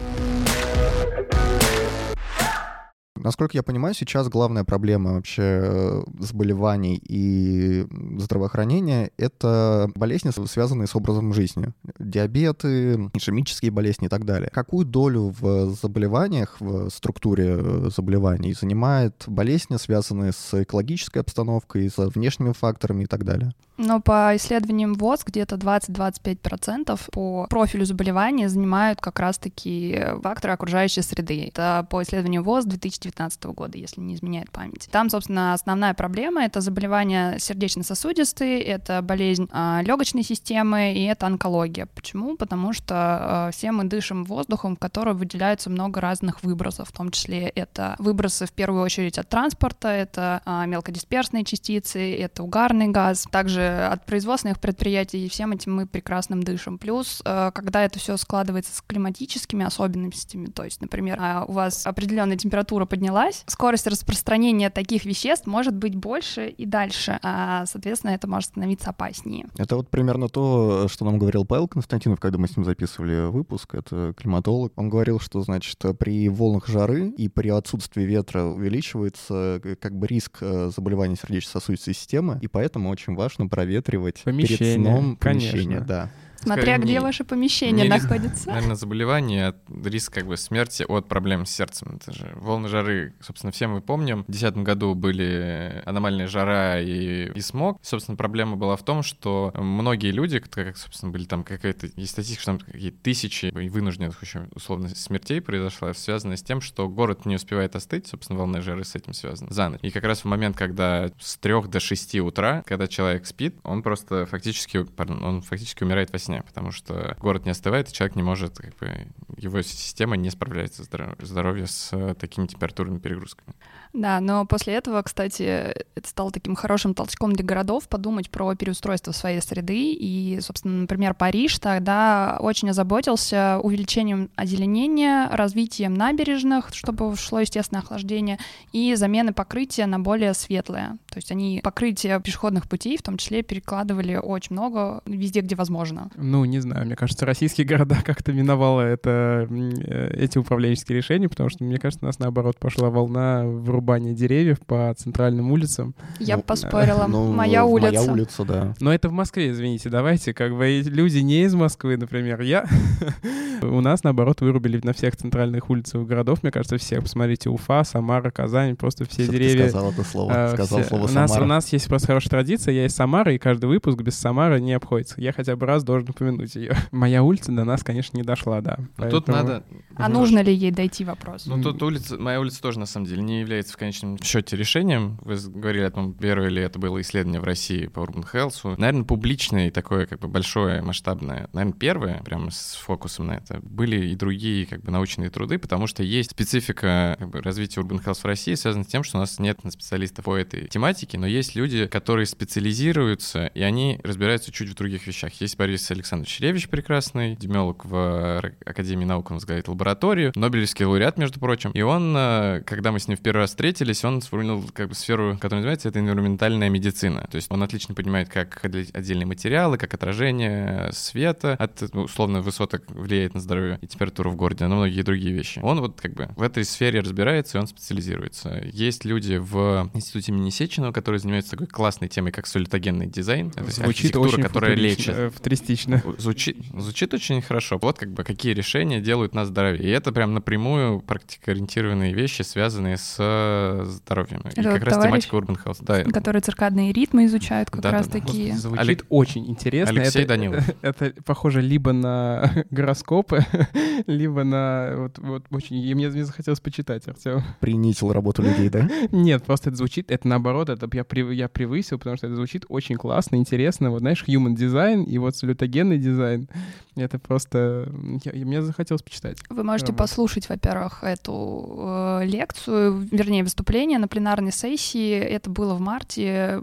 [3.16, 7.86] Насколько я понимаю, сейчас главная проблема вообще э, заболеваний и
[8.18, 11.72] здравоохранения— это болезни, связанные с образом жизни.
[12.00, 14.50] Диабеты, ишемические болезни и так далее.
[14.52, 21.96] Какую долю в заболеваниях, в структуре э, заболеваний занимает болезни, связанные с экологической обстановкой, с
[21.96, 23.52] внешними факторами и так далее?
[23.76, 31.46] Но по исследованиям ВОЗ где-то 20-25% по профилю заболевания занимают как раз-таки факторы окружающей среды.
[31.48, 32.66] Это по исследованию ВОЗ
[33.04, 34.88] 2019 года, если не изменяет память.
[34.90, 41.86] Там, собственно, основная проблема— это заболевания сердечно-сосудистые, это болезнь э, легочной системы и это онкология.
[41.86, 42.36] Почему?
[42.36, 47.10] Потому что э, все мы дышим воздухом, в котором выделяется много разных выбросов, в том
[47.10, 53.26] числе это выбросы в первую очередь от транспорта, это э, мелкодисперсные частицы, это угарный газ,
[53.30, 56.78] также от производственных предприятий, и всем этим мы прекрасным дышим.
[56.78, 61.86] Плюс, э, когда это все складывается с климатическими особенностями, то есть, например, а, у вас
[61.86, 68.28] определенная температура поднялась, скорость распространения таких веществ может быть больше и дальше, а, соответственно, это
[68.28, 69.46] может становиться опаснее.
[69.58, 73.74] Это вот примерно то, что нам говорил Павел Константинов, когда мы с ним записывали выпуск,
[73.74, 74.72] это климатолог.
[74.76, 80.06] Он говорил, что, значит, при волнах жары и при отсутствии ветра увеличивается э, как бы
[80.06, 86.10] риск э, заболевания сердечно-сосудистой системы, и поэтому очень важно проветривать помещение, перед сном помещение, да.
[86.44, 88.48] Смотря где ваше помещение не находится.
[88.50, 89.54] Наверное, заболевание,
[89.84, 91.98] риск как бы смерти от проблем с сердцем.
[92.00, 94.22] Это же волны жары, собственно, все мы помним.
[94.22, 97.78] В 2010 году были аномальная жара и, и смог.
[97.82, 102.42] Собственно, проблема была в том, что многие люди, как, собственно, были там какая-то, есть статистика,
[102.42, 107.36] что там какие-то тысячи вынужденных еще условно смертей произошло, связано с тем, что город не
[107.36, 109.80] успевает остыть, собственно, волна жары с этим связана, за ночь.
[109.82, 113.82] И как раз в момент, когда с 3 до 6 утра, когда человек спит, он
[113.82, 117.92] просто фактически, пардон, он фактически умирает во сне сне, потому что город не остывает, и
[117.92, 120.88] человек не может, как бы, его система не справляется с
[121.20, 123.54] здоровьем с э, такими температурными перегрузками.
[123.94, 129.12] Да, но после этого, кстати, это стало таким хорошим толчком для городов подумать про переустройство
[129.12, 129.92] своей среды.
[129.92, 138.38] И, собственно, например, Париж тогда очень озаботился увеличением озеленения, развитием набережных, чтобы шло естественное охлаждение,
[138.72, 140.98] и замены покрытия на более светлое.
[141.08, 146.10] То есть они покрытие пешеходных путей в том числе перекладывали очень много везде, где возможно.
[146.16, 151.48] Ну, не знаю, мне кажется, российские города как-то миновало это э, эти управленческие решения, потому
[151.48, 153.44] что, мне кажется, у нас, наоборот, пошла волна
[153.84, 155.94] вырубания деревьев по центральным улицам.
[156.18, 157.06] Я Ну, бы поспорила.
[157.14, 157.92] Ну, Моя улица.
[158.00, 158.74] Моя улица, да.
[158.80, 162.66] Но это в Москве, извините, давайте, как бы люди не из Москвы, например, я.
[163.62, 167.02] У нас, наоборот, вырубили на всех центральных улицах городов, мне кажется, всех.
[167.02, 169.68] Посмотрите, Уфа, Самара, Казань, просто все деревья.
[169.68, 170.32] сказал это слово.
[170.32, 171.44] э, Сказал слово у нас, Самара.
[171.44, 174.72] у нас есть просто хорошая традиция, я из Самары, и каждый выпуск без Самары не
[174.72, 175.20] обходится.
[175.20, 176.74] Я хотя бы раз должен упомянуть ее.
[176.90, 178.78] Моя улица до нас, конечно, не дошла, да.
[178.96, 179.62] Но тут надо...
[179.96, 181.46] А нужно ли ей дойти вопрос?
[181.46, 185.18] Ну, тут улица, моя улица тоже, на самом деле, не является в конечном счете решением.
[185.22, 188.76] Вы говорили о том, первое ли это было исследование в России по Urban Health.
[188.78, 191.48] Наверное, публичное и такое как бы большое, масштабное.
[191.52, 193.60] Наверное, первое, прямо с фокусом на это.
[193.62, 198.02] Были и другие как бы научные труды, потому что есть специфика как бы, развития Urban
[198.02, 201.26] Health в России, связана с тем, что у нас нет специалистов по этой тематике, но
[201.26, 205.32] есть люди, которые специализируются, и они разбираются чуть в других вещах.
[205.40, 211.40] Есть Борис Александрович Ревич, прекрасный, демиолог в Академии наук, он возглавляет лабораторию, Нобелевский лауреат, между
[211.40, 211.70] прочим.
[211.72, 214.94] И он, э, когда мы с ним в первый раз встретились, он сформулировал как бы
[214.96, 217.28] сферу, которая называется, это энвиронментальная медицина.
[217.30, 222.82] То есть он отлично понимает, как отдельные материалы, как отражение света от ну, условно высоток
[222.88, 225.60] влияет на здоровье и температуру в городе, на многие другие вещи.
[225.62, 228.60] Он вот как бы в этой сфере разбирается, и он специализируется.
[228.72, 233.52] Есть люди в институте имени Сеченова, которые занимаются такой классной темой, как солитогенный дизайн.
[233.54, 235.14] Это Звучит очень которая лечит.
[235.16, 236.02] э, футуристично.
[236.18, 237.78] Звучит, звучит очень хорошо.
[237.80, 239.84] Вот как бы какие решения делают нас здоровее.
[239.84, 244.40] И это прям напрямую практикоориентированные вещи, связанные с э, здоровьем.
[244.54, 245.78] И как раз тематика Urban Health.
[245.82, 248.20] Да, которые циркадные ритмы изучают как Да, раз да.
[248.20, 248.54] такие.
[248.56, 249.94] Звучит Олег- очень интересно.
[250.00, 250.64] Алексей это, Данилов.
[250.82, 253.44] Это похоже либо на гороскопы,
[254.06, 254.94] либо на...
[254.96, 255.76] Вот, вот очень...
[255.76, 257.42] И мне, мне захотелось почитать, Артем.
[257.60, 258.88] Принизил работу людей, да?
[259.12, 260.10] Нет, просто это звучит...
[260.10, 263.90] Это наоборот, это я, прев- я превысил, потому что это звучит очень классно, интересно.
[263.90, 266.48] Вот знаешь, human дизайн и вот салютогенный дизайн.
[266.96, 267.88] Это просто...
[268.24, 269.38] я- мне захотелось почитать.
[269.50, 269.98] Вы можете Вот.
[269.98, 275.12] послушать, во-первых, эту э, лекцию, вернее, выступление на пленарной сессии.
[275.14, 276.60] Это было в марте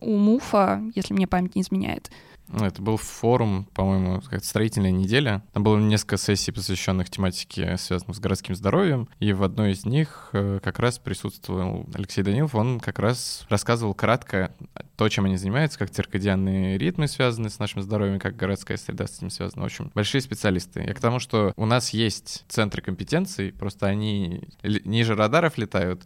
[0.00, 2.10] у МУФа, если мне память не изменяет.
[2.48, 5.42] Ну, Это был форум, по-моему, как строительная неделя.
[5.52, 9.08] Там было несколько сессий, посвященных тематике, связанных с городским здоровьем.
[9.20, 12.54] И в одной из них э, как раз присутствовал Алексей Данилов.
[12.54, 14.52] Он как раз рассказывал кратко
[14.96, 19.18] то, чем они занимаются, как циркадианные ритмы связаны с нашим здоровьем, как городская среда с
[19.18, 19.62] этим связана.
[19.62, 20.82] В общем, большие специалисты.
[20.84, 26.02] Я к тому, что у нас есть центры компетенций, просто они ниже радаров летают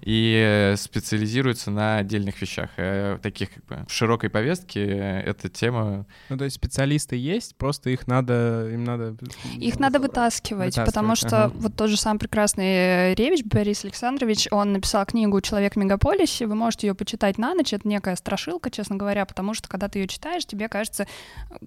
[0.00, 2.70] и э, специализируются на отдельных вещах.
[2.76, 5.85] Э, Таких как бы в широкой повестке э, эта тема
[6.28, 8.68] Ну, то есть специалисты есть, просто их надо...
[8.72, 9.16] Им надо...
[9.56, 11.54] Их надо вытаскивать, Вытаскивать, потому что ага.
[11.56, 16.54] вот тот же сам прекрасный Ревич Борис Александрович, он написал книгу «Человек в мегаполисе», вы
[16.54, 20.08] можете ее почитать на ночь, это некая страшилка, честно говоря, потому что когда ты ее
[20.08, 21.06] читаешь, тебе кажется,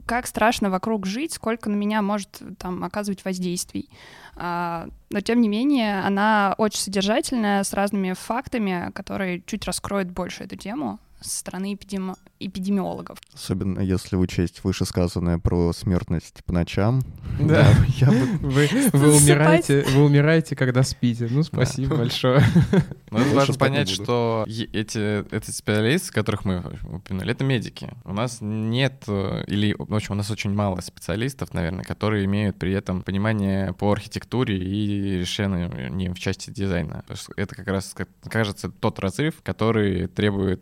[0.06, 3.90] как страшно вокруг жить, сколько на меня может там оказывать воздействий.
[4.36, 10.44] А, но тем не менее, она очень содержательная, с разными фактами, которые чуть раскроют больше
[10.44, 13.18] эту тему со стороны эпидеми- эпидемиологов.
[13.34, 17.02] Особенно если учесть вышесказанное про смертность по ночам.
[17.40, 17.68] Да.
[17.98, 21.28] Я бы Вы, вы, умираете, вы умираете, когда спите.
[21.30, 22.42] Ну, спасибо большое.
[23.12, 27.90] Но Больше важно понять, что эти, эти специалисты, которых мы упомянули, это медики.
[28.06, 32.58] У нас нет, э, или, в общем, у нас очень мало специалистов, наверное, которые имеют
[32.58, 37.04] при этом понимание по архитектуре и решениям в части дизайна.
[37.08, 37.96] Потому что Это как раз,
[38.30, 40.62] кажется, тот разрыв, который требует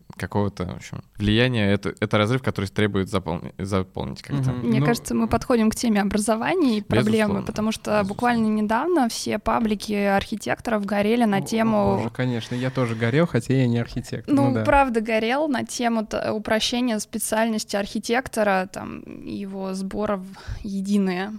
[0.49, 1.71] какого-то, в общем, влияния.
[1.71, 4.51] Это, это разрыв, который требует заполни- заполнить как-то.
[4.51, 4.67] Мгм.
[4.67, 7.41] Мне Ну, кажется, мы подходим к теме образования и проблемы, Безусловно.
[7.45, 8.07] потому что Безусловно.
[8.09, 11.97] буквально недавно все паблики архитекторов горели на О, тему...
[11.97, 14.33] Боже, конечно, я тоже горел, хотя я не архитектор.
[14.33, 14.63] Ну, да.
[14.63, 20.27] правда, горел на тему упрощения специальности архитектора, там, его сбора в
[20.63, 21.33] единое.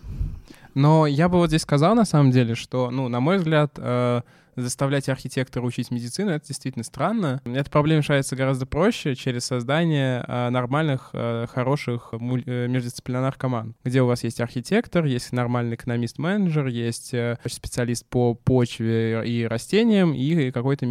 [0.74, 4.20] Но я бы вот здесь сказал, на самом деле, что, ну, на мой взгляд, э,
[4.62, 7.40] заставлять архитектора учить медицину, это действительно странно.
[7.44, 14.02] Эта проблема решается гораздо проще через создание э, нормальных, э, хороших э, междисциплинарных команд, где
[14.02, 20.50] у вас есть архитектор, есть нормальный экономист-менеджер, есть э, специалист по почве и растениям и
[20.50, 20.86] какой-то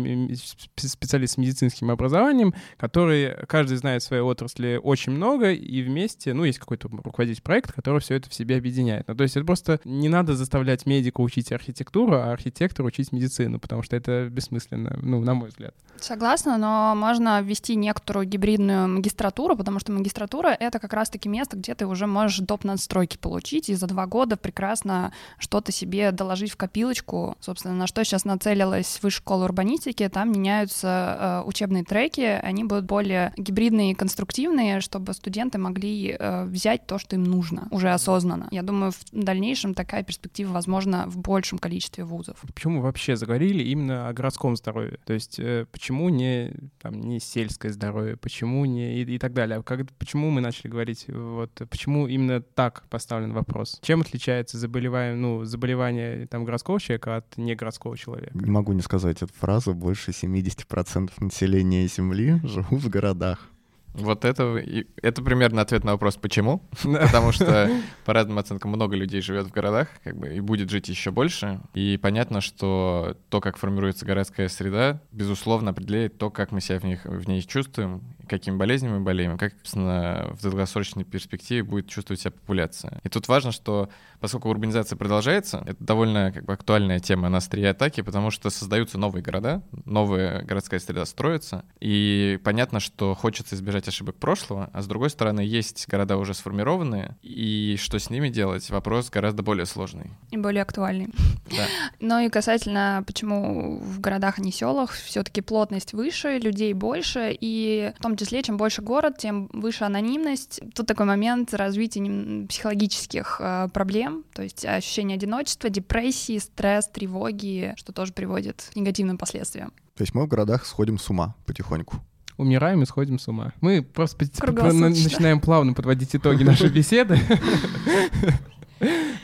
[0.75, 6.43] специалист с медицинским образованием, который каждый знает в своей отрасли очень много, и вместе, ну,
[6.43, 9.07] есть какой-то руководитель проекта, который все это в себе объединяет.
[9.07, 13.56] Ну, то есть это просто не надо заставлять медика учить архитектуру, а архитектора учить медицину.
[13.57, 15.73] Зону, потому что это бессмысленно, ну, на мой взгляд.
[15.99, 21.73] Согласна, но можно ввести некоторую гибридную магистратуру, потому что магистратура— это как раз-таки место, где
[21.73, 22.63] ты уже можешь доп.
[22.63, 27.35] надстройки получить и за два года прекрасно что-то себе доложить в копилочку.
[27.39, 32.85] Собственно, на что сейчас нацелилась Высшая школа урбанистики, там меняются э, учебные треки, они будут
[32.85, 38.47] более гибридные и конструктивные, чтобы студенты могли э, взять то, что им нужно, уже осознанно.
[38.51, 42.37] Я думаю, в дальнейшем такая перспектива возможна в большем количестве вузов.
[42.53, 44.99] Почему вообще заговорили именно о городском здоровье?
[45.05, 49.63] То есть э, почему не, там, не сельское здоровье, почему не и, и так далее?
[49.63, 53.79] Как, почему мы начали говорить, вот, почему именно так поставлен вопрос?
[53.81, 58.37] Чем отличается заболевание, ну, заболевание там, городского человека от негородского человека?
[58.37, 59.73] Не могу не сказать эту фразу.
[59.73, 63.49] Больше 70% населения Земли живут в городах.
[63.97, 64.63] Вот это,
[65.01, 67.69] это примерно ответ на вопрос «почему?», потому что,
[68.05, 71.59] по разным оценкам, много людей живет в городах, как бы, и будет жить еще больше.
[71.73, 76.83] И понятно, что то, как формируется городская среда, безусловно, определяет то, как мы себя в,
[76.83, 82.21] них, в ней чувствуем, какими болезнями мы болеем, как, собственно, в долгосрочной перспективе будет чувствовать
[82.21, 82.99] себя популяция.
[83.03, 83.89] И тут важно, что
[84.19, 88.97] поскольку урбанизация продолжается, это довольно как бы, актуальная тема на острие атаки, потому что создаются
[88.97, 94.87] новые города, новая городская среда строится, и понятно, что хочется избежать ошибок прошлого, а с
[94.87, 100.11] другой стороны, есть города уже сформированные, и что с ними делать, вопрос гораздо более сложный.
[100.31, 101.09] И более актуальный.
[101.49, 101.65] Да.
[102.01, 107.93] Ну и касательно, почему в городах, а не селах, все-таки плотность выше, людей больше, и
[107.97, 110.59] в том числе, чем больше город, тем выше анонимность.
[110.75, 117.93] Тут такой момент развития психологических э, проблем, то есть ощущение одиночества, депрессии, стресс, тревоги, что
[117.93, 119.71] тоже приводит к негативным последствиям.
[119.95, 121.97] То есть мы в городах сходим с ума потихоньку
[122.37, 123.53] умираем и сходим с ума.
[123.61, 127.19] Мы просто начинаем плавно подводить итоги нашей беседы.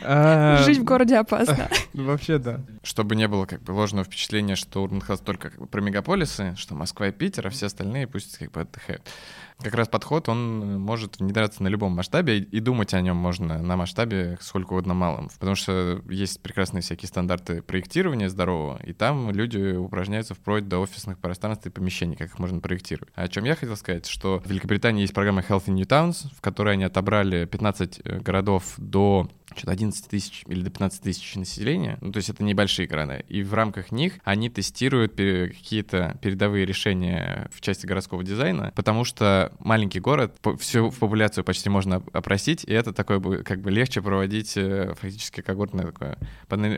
[0.05, 1.69] А, Жить в городе опасно.
[1.93, 2.61] Вообще, да.
[2.81, 6.75] Чтобы не было как бы ложного впечатления, что Урбан только как бы про мегаполисы, что
[6.75, 9.03] Москва и Питер, а все остальные пусть как бы отдыхают
[9.61, 13.75] как раз подход, он может внедряться на любом масштабе, и думать о нем можно на
[13.77, 15.29] масштабе сколько угодно малым.
[15.39, 21.19] Потому что есть прекрасные всякие стандарты проектирования здорового, и там люди упражняются вплоть до офисных
[21.19, 23.11] пространств и помещений, как их можно проектировать.
[23.15, 26.41] А о чем я хотел сказать, что в Великобритании есть программа Healthy New Towns, в
[26.41, 31.97] которой они отобрали 15 э, городов до что-то 11 тысяч или до 15 тысяч населения,
[32.01, 37.49] ну, то есть это небольшие города, и в рамках них они тестируют какие-то передовые решения
[37.53, 42.93] в части городского дизайна, потому что маленький город, всю популяцию почти можно опросить, и это
[42.93, 46.17] такое как бы легче проводить э, фактически когортное такое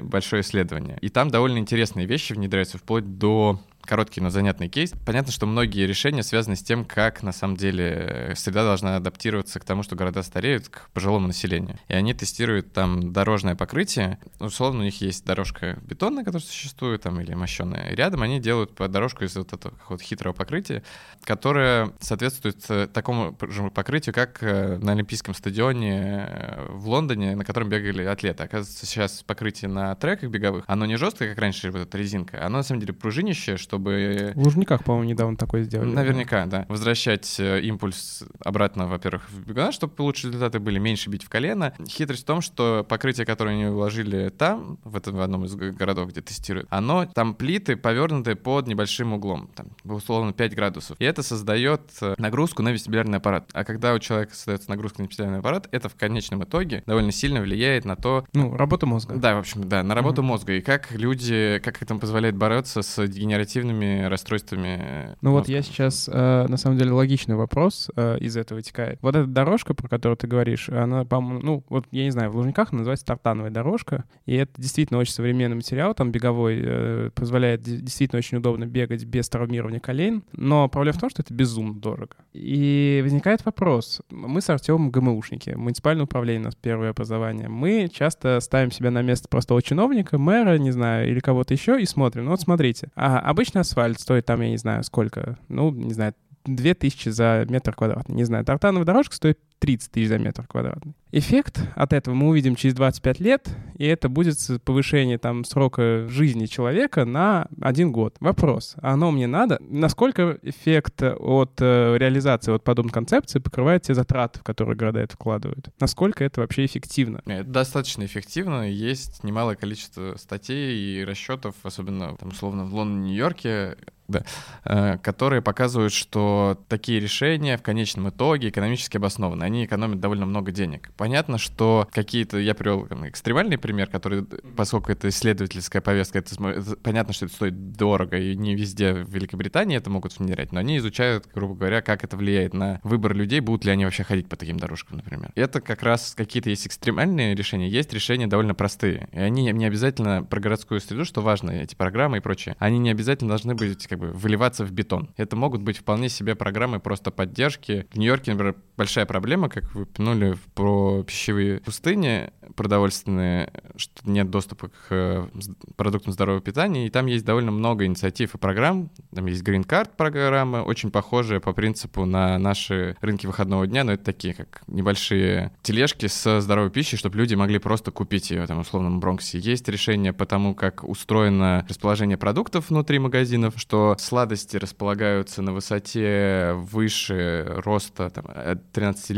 [0.01, 0.97] большое исследование.
[1.01, 4.93] И там довольно интересные вещи внедряются, вплоть до короткий, но занятный кейс.
[5.05, 9.65] Понятно, что многие решения связаны с тем, как на самом деле среда должна адаптироваться к
[9.65, 11.79] тому, что города стареют, к пожилому населению.
[11.87, 14.19] И они тестируют там дорожное покрытие.
[14.39, 17.89] Условно, у них есть дорожка бетонная, которая существует, там, или мощенная.
[17.89, 20.83] И рядом они делают дорожку из вот этого вот хитрого покрытия,
[21.23, 27.43] которое соответствует э, такому же покрытию, как э, на Олимпийском стадионе э, в Лондоне, на
[27.43, 28.43] котором бегали атлеты.
[28.43, 32.57] Оказывается, сейчас покрытие на треках беговых, оно не жесткое, как раньше, вот эта резинка, оно
[32.57, 34.33] на самом деле пружинящее, что чтобы...
[34.35, 35.93] В Лужниках, по-моему, недавно такое сделали.
[35.93, 36.65] Наверняка, да.
[36.69, 41.73] Возвращать э, импульс обратно, во-первых, в бегуна, чтобы лучшие результаты были, меньше бить в колено.
[41.87, 46.09] Хитрость в том, что покрытие, которое они уложили там, в этом в одном из городов,
[46.09, 50.97] где тестируют, оно, там плиты повернуты под небольшим углом, там, условно, 5 градусов.
[50.99, 53.49] И это создает э, нагрузку на вестибулярный аппарат.
[53.53, 57.41] А когда у человека создается нагрузка на вестибулярный аппарат, это в конечном итоге довольно сильно
[57.41, 58.25] влияет на то...
[58.33, 59.15] Ну, работу мозга.
[59.15, 60.25] Да, в общем, да, на работу mm-hmm.
[60.25, 60.53] мозга.
[60.53, 65.15] И как люди, как это позволяет бороться с дегенеративными когнитивными расстройствами.
[65.21, 68.99] Ну вот я сейчас, э, на самом деле, логичный вопрос э, из этого вытекает.
[69.01, 72.35] Вот эта дорожка, про которую ты говоришь, она, по-моему, ну вот я не знаю, в
[72.35, 78.19] Лужниках называется тартановая дорожка, и это действительно очень современный материал, там беговой, э, позволяет действительно
[78.19, 82.15] очень удобно бегать без травмирования колен, но проблема в том, что это безумно дорого.
[82.33, 84.01] И возникает вопрос.
[84.09, 87.47] Мы с Артемом ГМУшники, муниципальное управление у нас первое образование.
[87.47, 91.85] Мы часто ставим себя на место простого чиновника, мэра, не знаю, или кого-то еще и
[91.85, 92.25] смотрим.
[92.25, 95.93] Ну вот смотрите, а обычно обычный асфальт стоит там, я не знаю, сколько, ну, не
[95.93, 96.13] знаю,
[96.45, 98.15] 2000 за метр квадратный.
[98.15, 100.93] Не знаю, тартановая дорожка стоит 30 тысяч за метр квадратный.
[101.11, 106.45] Эффект от этого мы увидим через 25 лет, и это будет повышение там срока жизни
[106.45, 108.17] человека на один год.
[108.19, 109.57] Вопрос, а оно мне надо?
[109.61, 115.13] Насколько эффект от э, реализации вот подобной концепции покрывает те затраты, в которые города это
[115.13, 115.69] вкладывают?
[115.79, 117.21] Насколько это вообще эффективно?
[117.25, 118.69] Это достаточно эффективно.
[118.69, 123.77] Есть немалое количество статей и расчетов, особенно там условно в Лондоне, Нью-Йорке,
[124.07, 124.23] да,
[124.65, 129.44] э, которые показывают, что такие решения в конечном итоге экономически обоснованы.
[129.45, 130.91] Они экономят довольно много денег.
[130.97, 134.23] Понятно, что какие-то, я привел экстремальный пример, который,
[134.55, 139.77] поскольку это исследовательская повестка, это понятно, что это стоит дорого, и не везде в Великобритании
[139.77, 143.65] это могут внедрять, но они изучают, грубо говоря, как это влияет на выбор людей, будут
[143.65, 145.31] ли они вообще ходить по таким дорожкам, например.
[145.35, 150.23] Это как раз какие-то есть экстремальные решения, есть решения довольно простые, и они не обязательно
[150.23, 153.99] про городскую среду, что важно, эти программы и прочее, они не обязательно должны быть как
[153.99, 155.09] бы выливаться в бетон.
[155.17, 157.85] Это могут быть вполне себе программы просто поддержки.
[157.91, 164.69] В Нью-Йорке, например, большая проблема, как вы упомянули про пищевые пустыни продовольственные, что нет доступа
[164.69, 165.27] к э,
[165.75, 168.89] продуктам здорового питания, и там есть довольно много инициатив и программ.
[169.13, 173.93] Там есть Green Card программа, очень похожая по принципу на наши рынки выходного дня, но
[173.93, 178.59] это такие как небольшие тележки с здоровой пищей, чтобы люди могли просто купить ее там
[178.59, 179.39] условном Бронксе.
[179.39, 186.53] Есть решение по тому, как устроено расположение продуктов внутри магазинов, что сладости располагаются на высоте
[186.55, 188.25] выше роста там,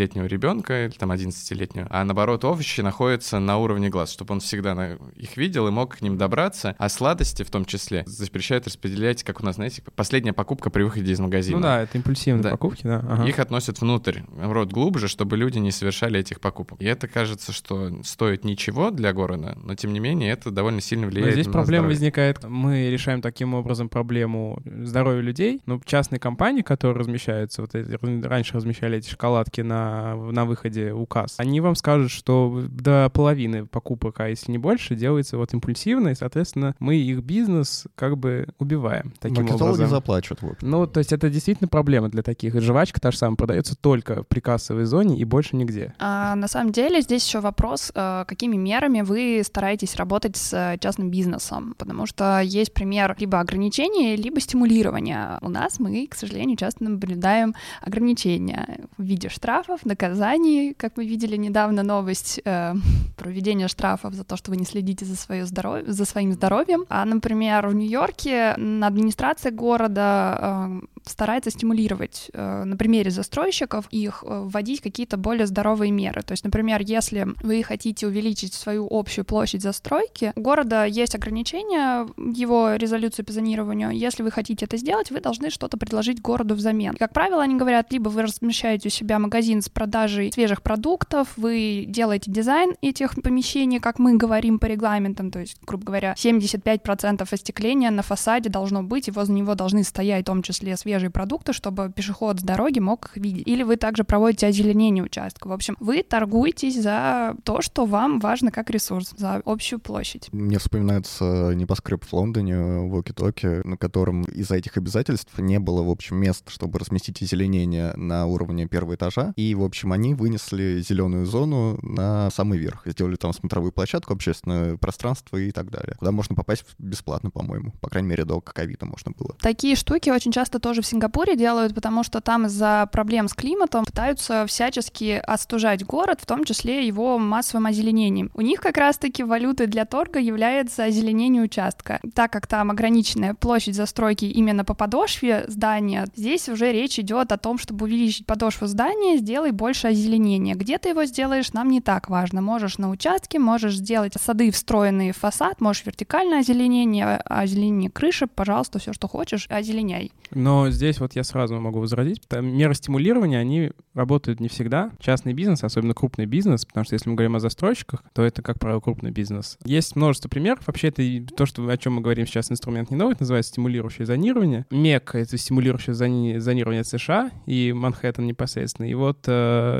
[0.07, 4.73] 13-летнего ребенка или там 11-летнего, а наоборот овощи находятся на уровне глаз, чтобы он всегда
[4.75, 4.97] на...
[5.15, 9.41] их видел и мог к ним добраться, а сладости в том числе запрещают распределять, как
[9.41, 11.57] у нас, знаете, последняя покупка при выходе из магазина.
[11.57, 12.51] Ну да, это импульсивные да.
[12.51, 12.99] покупки, да.
[12.99, 13.27] Ага.
[13.27, 16.81] Их относят внутрь, в рот глубже, чтобы люди не совершали этих покупок.
[16.81, 21.07] И это кажется, что стоит ничего для города, но тем не менее это довольно сильно
[21.07, 21.95] влияет но здесь на проблема здоровье.
[21.95, 27.97] возникает, мы решаем таким образом проблему здоровья людей, но частные компании, которые размещаются, вот эти,
[28.25, 34.19] раньше размещали эти шоколадки на, на выходе указ, они вам скажут, что до половины покупок,
[34.19, 39.13] а если не больше, делается вот импульсивно, и, соответственно, мы их бизнес как бы убиваем
[39.19, 39.89] таким Маркетологи образом.
[39.89, 40.41] заплачут.
[40.41, 40.57] Вот.
[40.61, 42.55] Ну, то есть это действительно проблема для таких.
[42.55, 45.93] И жвачка та же самая продается только в прикассовой зоне и больше нигде.
[45.99, 51.09] А, на самом деле здесь еще вопрос, э, какими мерами вы стараетесь работать с частным
[51.09, 55.37] бизнесом, потому что есть пример либо ограничения, либо стимулирования.
[55.41, 61.35] У нас мы, к сожалению, часто наблюдаем ограничения в виде штрафов, наказаний, как мы видели
[61.35, 62.75] недавно новость э,
[63.17, 66.85] про введение штрафов за то, что вы не следите за, свое здоровье, за своим здоровьем.
[66.89, 74.41] А, например, в Нью-Йорке администрация города э, старается стимулировать э, на примере застройщиков их э,
[74.45, 76.21] вводить какие-то более здоровые меры.
[76.21, 82.07] То есть, например, если вы хотите увеличить свою общую площадь застройки, у города есть ограничения
[82.17, 83.91] его резолюцию по зонированию.
[83.91, 86.95] Если вы хотите это сделать, вы должны что-то предложить городу взамен.
[86.95, 91.85] Как правило, они говорят, либо вы размещаете у себя магазин с продажей свежих продуктов, вы
[91.87, 97.91] делаете дизайн этих помещений, как мы говорим по регламентам, то есть, грубо говоря, 75% остекления
[97.91, 101.91] на фасаде должно быть, и возле него должны стоять в том числе свежие продукты, чтобы
[101.95, 103.47] пешеход с дороги мог их видеть.
[103.47, 105.47] Или вы также проводите озеленение участка.
[105.47, 110.29] В общем, вы торгуетесь за то, что вам важно как ресурс, за общую площадь.
[110.31, 115.91] Мне вспоминается небоскреб в Лондоне, в Оки-Токи, на котором из-за этих обязательств не было, в
[115.91, 119.33] общем, мест, чтобы разместить озеленение на уровне первого этажа.
[119.35, 122.83] И, в общем, они вынесли зеленую зону на самый верх.
[122.85, 125.95] Сделали там смотровую площадку, общественное пространство и так далее.
[125.99, 127.73] Куда можно попасть бесплатно, по-моему.
[127.81, 129.35] По крайней мере, до ковида можно было.
[129.41, 133.85] Такие штуки очень часто тоже в Сингапуре делают, потому что там из-за проблем с климатом
[133.85, 138.31] пытаются всячески остужать город, в том числе его массовым озеленением.
[138.33, 141.99] У них как раз-таки валютой для торга является озеленение участка.
[142.13, 147.37] Так как там ограниченная площадь застройки именно по подошве здания, здесь уже речь идет о
[147.37, 150.55] том, чтобы увеличить подошву здания, сделай больше озеленения.
[150.55, 152.41] Где ты его сделаешь, нам не так важно.
[152.41, 158.79] Можешь на участке, можешь сделать сады встроенные в фасад, можешь вертикальное озеленение, озеленение крыши, пожалуйста,
[158.79, 160.11] все, что хочешь, озеленяй.
[160.31, 164.91] Но здесь вот я сразу могу возразить, меры стимулирования, они работают не всегда.
[164.99, 168.59] Частный бизнес, особенно крупный бизнес, потому что если мы говорим о застройщиках, то это, как
[168.59, 169.57] правило, крупный бизнес.
[169.65, 170.59] Есть множество примеров.
[170.67, 171.03] Вообще, это
[171.35, 174.65] то, что, о чем мы говорим сейчас, инструмент не новый, это называется стимулирующее зонирование.
[174.69, 178.87] МЕК— это стимулирующее зони- зонирование США и Манхэттен непосредственно.
[178.87, 179.31] И вот э,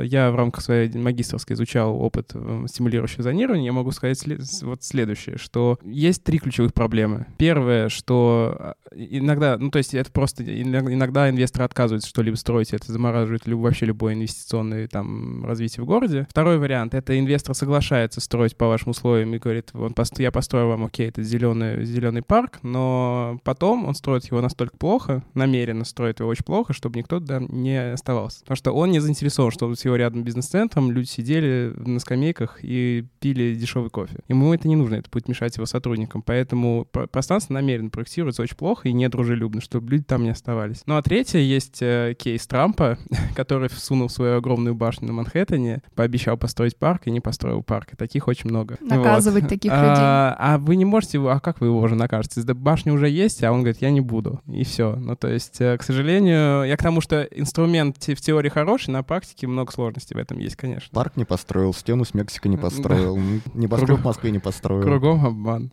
[0.04, 3.66] я в рамках своей магистрской изучал опыт э, стимулирующего зонирования.
[3.66, 4.22] Я могу сказать
[4.62, 7.26] вот следующее, что есть три ключевых проблемы.
[7.36, 12.90] Первое, что э, иногда, ну то есть это просто иногда инвесторы отказываются что-либо строить, это
[12.92, 16.26] замораживает люб, вообще любое инвестиционное там развитие в городе.
[16.30, 20.84] Второй вариант— это инвестор соглашается строить по вашим условиям и говорит, он, я построю вам,
[20.84, 26.28] окей, это зеленый, зеленый парк, но потом он строит его настолько плохо, намеренно строит его
[26.28, 28.40] очень плохо, чтобы никто да, не оставался.
[28.40, 33.04] Потому что он не заинтересован, что с его рядом бизнес-центром люди сидели на скамейках и
[33.20, 34.18] пили дешевый кофе.
[34.28, 36.22] Ему это не нужно, это будет мешать его сотрудникам.
[36.22, 40.82] Поэтому пространство намеренно проектируется очень плохо, плохо и недружелюбно, чтобы люди там не оставались.
[40.86, 42.98] Ну а третье есть э, кейс Трампа,
[43.36, 47.92] который всунул свою огромную башню на Манхэттене, пообещал построить парк и не построил парк.
[47.92, 48.76] И таких очень много.
[48.80, 49.48] Наказывать вот.
[49.48, 49.84] таких людей.
[49.86, 52.42] А, а вы не можете, а как вы его уже накажете?
[52.54, 54.40] Башня уже есть, а он говорит, я не буду.
[54.46, 54.96] И все.
[54.96, 59.02] Ну то есть, э, к сожалению, я к тому, что инструмент в теории хороший, на
[59.02, 60.88] практике много сложностей в этом есть, конечно.
[60.92, 63.18] Парк не построил, стену с Мексикой не построил,
[63.54, 64.82] небоскреб в Москве не построил.
[64.82, 65.72] Кругом обман.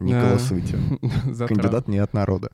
[0.00, 0.78] Не голосуйте.
[1.48, 2.48] Кандидат не от народа.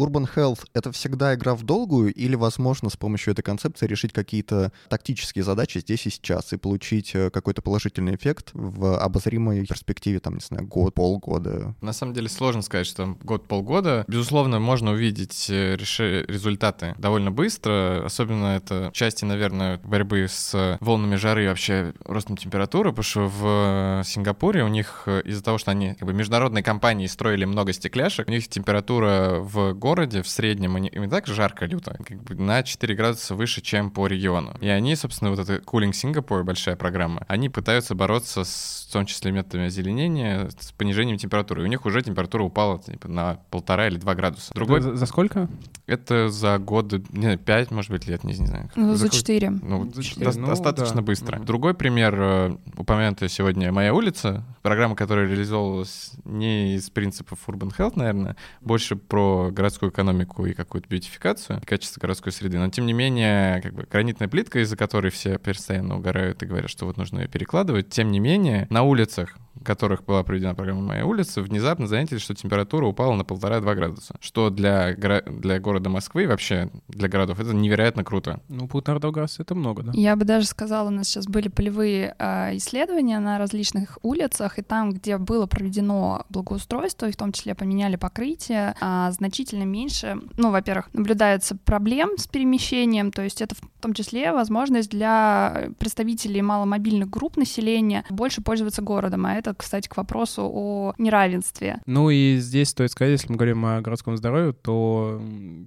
[0.00, 4.72] Urban Health— это всегда игра в долгую или, возможно, с помощью этой концепции решить какие-то
[4.88, 10.34] тактические задачи здесь и сейчас и получить э, какой-то положительный эффект в обозримой перспективе, там,
[10.34, 11.74] не знаю, год, полгода?
[11.82, 14.04] На самом деле сложно сказать, что год-полгода.
[14.08, 21.16] Безусловно, можно увидеть э, реши- результаты довольно быстро, особенно это части, наверное, борьбы с волнами
[21.16, 25.94] жары и вообще ростом температуры, потому что в Сингапуре у них из-за того, что они
[25.94, 30.76] как бы международные компании строили много стекляшек, у них температура в год городе в среднем
[30.76, 34.54] им не так жарко люто, как бы на 4 градуса выше, чем по региону.
[34.60, 39.04] И они, собственно, вот это Cooling Singapore, большая программа, они пытаются бороться с, в том
[39.04, 41.62] числе методами озеленения, с понижением температуры.
[41.62, 44.54] И у них уже температура упала типа, на полтора или два градуса.
[44.54, 44.80] Другой...
[44.80, 45.48] За, за сколько?
[45.86, 48.70] Это за годы, не знаю, 5, может быть, лет, не, не знаю.
[48.76, 49.50] Ну, за 4.
[49.50, 50.30] Ну, за 4.
[50.30, 51.02] До- ну, достаточно да.
[51.02, 51.38] быстро.
[51.38, 51.44] Mm-hmm.
[51.44, 57.94] Другой пример, э, упомянутая сегодня «Моя улица», программа, которая реализовывалась не из принципов Urban Health,
[57.96, 62.58] наверное, больше про городскую экономику и какую-то бьютификацию, качество городской среды.
[62.58, 66.70] Но, тем не менее, как бы гранитная плитка, из-за которой все постоянно угорают и говорят,
[66.70, 71.06] что вот нужно ее перекладывать, тем не менее, на улицах которых была проведена программа «Моя
[71.06, 76.70] улица», внезапно заметили, что температура упала на полтора-два градуса, что для, для города Москвы вообще
[76.88, 78.40] для городов это невероятно круто.
[78.48, 79.92] Ну, полтора-два градуса— это много, да?
[79.94, 84.62] Я бы даже сказала, у нас сейчас были полевые э, исследования на различных улицах, и
[84.62, 90.50] там, где было проведено благоустройство, и в том числе поменяли покрытие, э, значительно меньше, ну,
[90.50, 97.08] во-первых, наблюдается проблем с перемещением, то есть это в том числе возможность для представителей маломобильных
[97.08, 101.80] групп населения больше пользоваться городом, а это, кстати, к вопросу о неравенстве.
[101.86, 105.20] Ну и здесь стоит сказать, если мы говорим о городском здоровье, то,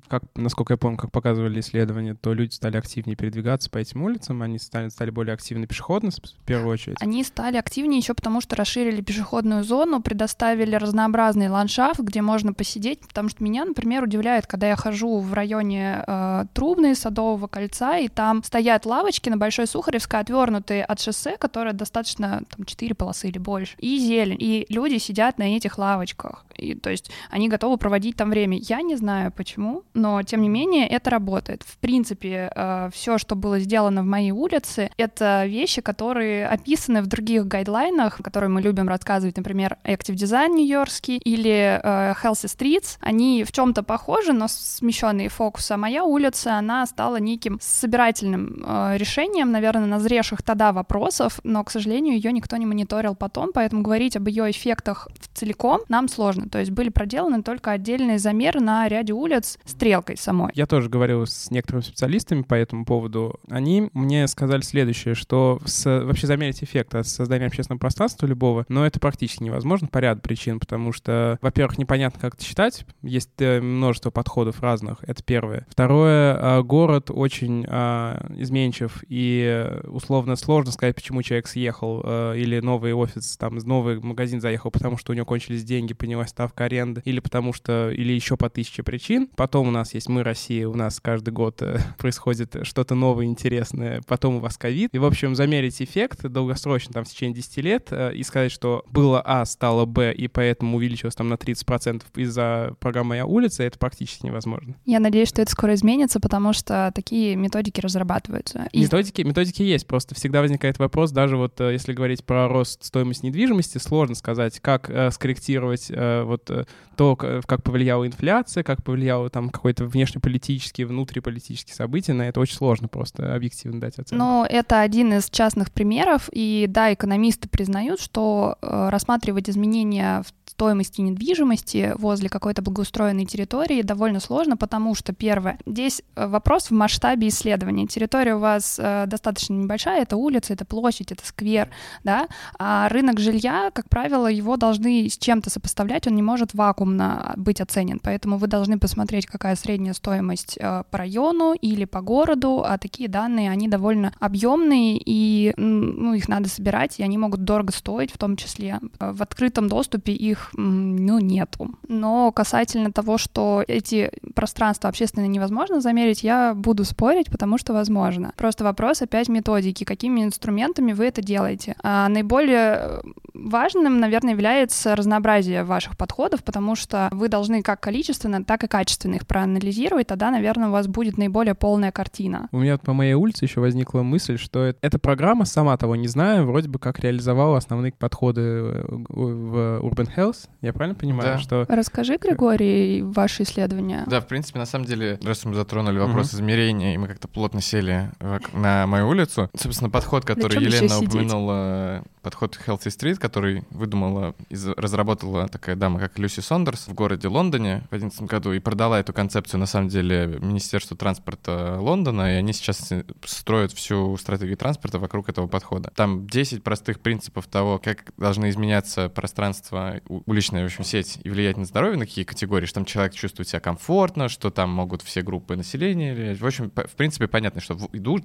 [0.07, 4.41] как, насколько я помню, как показывали исследования, то люди стали активнее передвигаться по этим улицам,
[4.41, 6.97] они стали, стали более активны пешеходно, в первую очередь.
[7.01, 12.99] Они стали активнее еще потому, что расширили пешеходную зону, предоставили разнообразный ландшафт, где можно посидеть,
[12.99, 18.07] потому что меня, например, удивляет, когда я хожу в районе э, Трубной, Садового кольца, и
[18.07, 23.37] там стоят лавочки на Большой Сухаревской, отвернутые от шоссе, которое достаточно там, 4 полосы или
[23.37, 27.77] больше больше, и зелень, и люди сидят на этих лавочках, и, то есть они готовы
[27.77, 28.57] проводить там время.
[28.57, 31.63] Я не знаю почему, но тем не менее это работает.
[31.63, 37.07] В принципе, э, все, что было сделано в моей улице, это вещи, которые описаны в
[37.07, 42.97] других гайдлайнах, которые мы любим рассказывать, например, Active Design нью-йоркский или э, Healthy Streets.
[42.99, 45.71] Они в чем-то похожи, но смещенные фокусы.
[45.73, 51.71] А моя улица, она стала неким собирательным э, решением, наверное, назревших тогда вопросов, но, к
[51.71, 56.49] сожалению, ее никто не мониторил потом, поэтому говорить об ее эффектах целиком нам сложно.
[56.49, 60.51] То есть были проделаны только отдельные замеры на ряде улиц стрелкой самой.
[60.55, 63.39] Я тоже говорил с некоторыми специалистами по этому поводу.
[63.49, 68.85] Они мне сказали следующее, что с, вообще замерить эффект от создания общественного пространства любого, но
[68.85, 72.85] это практически невозможно по ряду причин, потому что, во-первых, непонятно, как это считать.
[73.01, 75.03] Есть э, множество подходов разных.
[75.03, 75.65] Это первое.
[75.69, 82.59] Второе, э, город очень а, изменчив, и условно сложно сказать, почему человек съехал, э, или
[82.59, 87.01] новый офис там новый магазин заехал, потому что у него кончились деньги, поднялась ставка аренды,
[87.03, 89.27] или потому что, или еще по тысяче причин.
[89.35, 94.01] Потом у нас есть «Мы, Россия», у нас каждый год э, происходит что-то новое, интересное,
[94.07, 94.91] потом у вас ковид.
[94.93, 98.85] И, в общем, замерить эффект долгосрочно, там, в течение 10 лет, э, и сказать, что
[98.89, 103.77] было А, стало Б, и поэтому увеличилось там на 30% из-за программы «Моя улица», это
[103.77, 104.75] практически невозможно.
[104.85, 108.69] Я надеюсь, что это скоро изменится, потому что такие методики разрабатываются.
[108.71, 108.83] И...
[108.83, 113.25] Методики, методики есть, просто всегда возникает вопрос, даже вот э, если говорить про рост стоимости
[113.25, 113.32] недвижимости
[113.79, 116.65] сложно сказать, как э, скорректировать э, вот э,
[116.95, 122.87] то, как повлияла инфляция, как повлияло там какой-то внешнеполитический, внутриполитический события, на это очень сложно
[122.87, 124.15] просто объективно дать оценку.
[124.15, 130.42] Но это один из частных примеров, и да, экономисты признают, что э, рассматривать изменения в
[130.53, 136.71] стоимости недвижимости возле какой-то благоустроенной территории довольно сложно, потому что, первое, здесь э, вопрос в
[136.71, 137.87] масштабе исследования.
[137.87, 141.69] Территория у вас э, достаточно небольшая, это улица, это площадь, это сквер,
[142.03, 142.27] да,
[142.59, 147.59] а рынок жилья, как правило, его должны с чем-то сопоставлять, он не может вакуумно быть
[147.59, 152.77] оценен, поэтому вы должны посмотреть, какая средняя стоимость э, по району или по городу, а
[152.77, 158.11] такие данные, они довольно объемные, и ну, их надо собирать, и они могут дорого стоить,
[158.11, 158.79] в том числе.
[158.99, 161.71] В открытом доступе их, ну, нету.
[161.87, 168.33] Но касательно того, что эти пространства общественно невозможно замерить, я буду спорить, потому что возможно.
[168.37, 171.75] Просто вопрос опять методики, какими инструментами вы это делаете.
[171.83, 173.01] А наиболее
[173.33, 179.15] важным, наверное, является разнообразие ваших подходов, потому что вы должны как количественно, так и качественно
[179.15, 182.47] их проанализировать, тогда, наверное, у вас будет наиболее полная картина.
[182.51, 186.45] У меня по моей улице еще возникла мысль, что эта программа, сама того не знаю,
[186.45, 190.32] вроде бы как реализовала основные подходы э, в Urban Health.
[190.61, 191.39] Я правильно понимаю, Да.
[191.39, 191.65] что...
[191.67, 194.03] Расскажи, Григорий, ваши исследования.
[194.07, 197.61] Да, в принципе, на самом деле, раз мы затронули вопрос измерения, и мы как-то плотно
[197.61, 198.11] сели
[198.53, 204.73] на мою улицу, собственно, подход, который Елена упомянула, подход Healthy Street, который выдумала и за-
[204.75, 209.13] разработала такая дама, как Люси Сондерс в городе Лондоне в 2011 году, и продала эту
[209.13, 214.99] концепцию, на самом деле, Министерству транспорта Лондона, и они сейчас э, строят всю стратегию транспорта
[214.99, 215.91] вокруг этого подхода.
[215.95, 221.57] Там 10 простых принципов того, как должны изменяться пространство, уличная, в общем, сеть и влиять
[221.57, 225.21] на здоровье, на какие категории, что там человек чувствует себя комфортно, что там могут все
[225.21, 226.13] группы населения.
[226.13, 226.39] влиять.
[226.39, 227.77] В общем, в принципе, понятно, что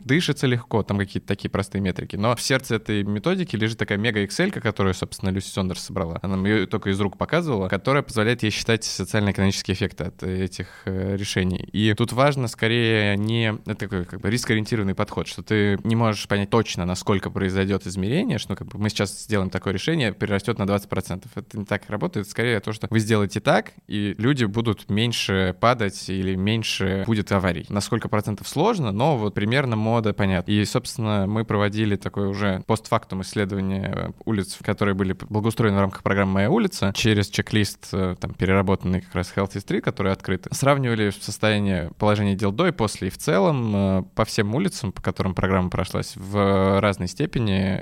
[0.05, 2.17] дышится легко, там какие-то такие простые метрики.
[2.17, 6.19] Но в сердце этой методики лежит такая мега Excel, которую, собственно, Люси Сондерс собрала.
[6.21, 10.45] Она мне ее только из рук показывала, которая позволяет ей считать социально-экономические эффекты от э,
[10.45, 11.67] этих э, решений.
[11.73, 16.29] И тут важно скорее не это такой как бы рискоориентированный подход, что ты не можешь
[16.29, 20.65] понять точно, насколько произойдет измерение, что как бы мы сейчас сделаем такое решение, перерастет на
[20.65, 21.25] 20%.
[21.35, 26.11] Это не так работает, скорее то, что вы сделаете так, и люди будут меньше падать
[26.11, 27.65] или меньше будет аварий.
[27.71, 30.51] На сколько процентов сложно, но вот примерно мода понятна.
[30.51, 36.03] И, собственно, мы проводили такое уже постфактум исследование э, улиц, которые были благоустроены в рамках
[36.03, 40.47] программы «Моя улица», через чек-лист, э, там, переработанный как раз Healthy Street, который открыт.
[40.51, 45.03] Сравнивали состояние положения дел до и после, и в целом э, по всем улицам, по
[45.03, 47.81] которым программа прошлась, в разной степени,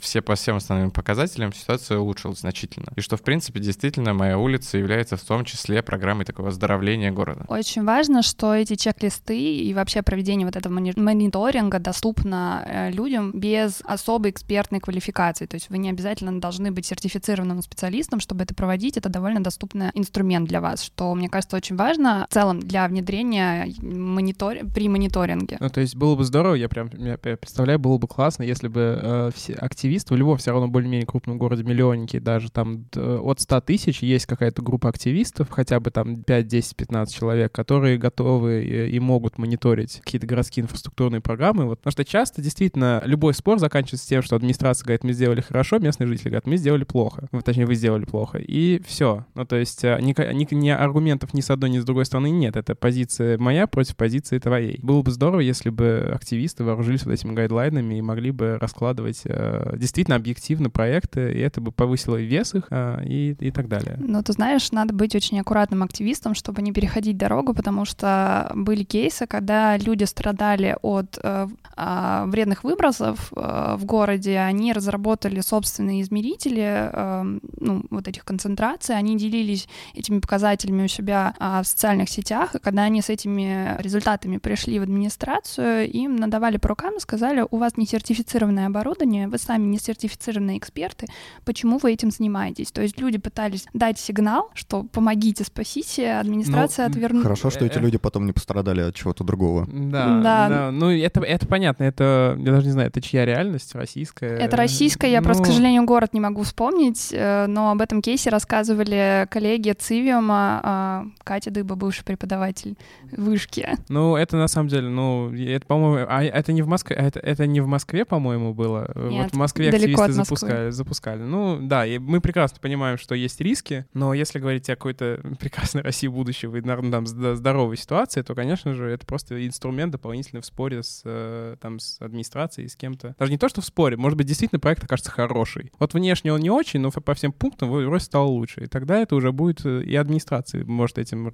[0.00, 2.92] все по всем основным показателям ситуация улучшилась значительно.
[2.96, 7.44] И что, в принципе, действительно, «Моя улица» является в том числе программой такого оздоровления города.
[7.48, 13.82] Очень важно, что эти чек-листы и вообще проведение вот этого мони- мониторинга доступно людям без
[13.84, 15.35] особой экспертной квалификации.
[15.44, 18.96] То есть вы не обязательно должны быть сертифицированным специалистом, чтобы это проводить.
[18.96, 23.68] Это довольно доступный инструмент для вас, что, мне кажется, очень важно в целом для внедрения
[23.82, 24.58] монитор...
[24.74, 25.56] при мониторинге.
[25.60, 28.98] Ну, то есть было бы здорово, я прям я представляю, было бы классно, если бы
[29.02, 33.60] э, все активисты в любом все равно более-менее крупном городе, миллионники, даже там от 100
[33.62, 38.90] тысяч есть какая-то группа активистов, хотя бы там 5, 10, 15 человек, которые готовы и,
[38.90, 41.64] и могут мониторить какие-то городские инфраструктурные программы.
[41.64, 45.78] Вот, потому что часто действительно любой спор заканчивается тем, что администрация говорит, мы сделали хорошо,
[45.78, 47.28] местные жители говорят, мы сделали плохо.
[47.32, 48.38] Ну, точнее, вы сделали плохо.
[48.38, 49.26] И все.
[49.34, 52.30] Ну, то есть э, ни, ни- ни аргументов ни с одной, ни с другой стороны
[52.30, 52.56] нет.
[52.56, 54.78] Это позиция моя против позиции твоей.
[54.82, 59.74] Было бы здорово, если бы активисты вооружились вот этими гайдлайнами и могли бы раскладывать э,
[59.76, 63.96] действительно объективно проекты, и это бы повысило вес их э, и, и так далее.
[63.98, 68.84] Ну, ты знаешь, надо быть очень аккуратным активистом, чтобы не переходить дорогу, потому что были
[68.84, 76.02] кейсы, когда люди страдали от э, а, вредных выбросов э, в городе, они разработали собственные
[76.02, 82.08] измерители, э, ну, вот этих концентраций, они делились этими показателями у себя а, в социальных
[82.08, 87.00] сетях, и когда они с этими результатами пришли в администрацию, им надавали по рукам и
[87.00, 91.06] сказали, у вас не сертифицированное оборудование, вы сами не сертифицированные эксперты,
[91.44, 92.70] почему вы этим занимаетесь?
[92.72, 97.22] То есть люди пытались дать сигнал, что помогите, спасите, администрация Ну, отвернула.
[97.22, 99.66] Хорошо, что эти люди потом не пострадали от чего-то другого.
[99.66, 100.48] Да, Да.
[100.48, 100.70] да.
[100.70, 104.36] Ну, это, это понятно, это, я даже не знаю, это чья реальность, российская?
[104.36, 108.02] Это российская, я просто, к Ну, сожалению, город не могу вспомнить, э, но об этом
[108.02, 112.76] кейсе рассказывали коллеги Цивиума, а, Катя Дыба, бывший преподаватель
[113.12, 113.68] вышки.
[113.88, 117.20] Ну, это на самом деле, ну, это, по-моему, а это не в Москве, а это,
[117.20, 118.90] это не в Москве, по-моему, было.
[118.94, 121.22] Нет, вот в Москве активисты запускали, запускали.
[121.22, 125.82] Ну, да, и мы прекрасно понимаем, что есть риски, но если говорить о какой-то прекрасной
[125.82, 130.42] России будущего и, наверное, там зд- здоровой ситуации, то, конечно же, это просто инструмент дополнительный
[130.42, 133.14] в споре с, э, там, с администрацией, с кем-то.
[133.18, 135.72] Даже не то, что в споре, может быть, действительно проект как-то кажется хороший.
[135.78, 138.64] Вот внешне он не очень, но по всем пунктам вроде стал лучше.
[138.64, 141.28] И тогда это уже будет э, и администрации может этим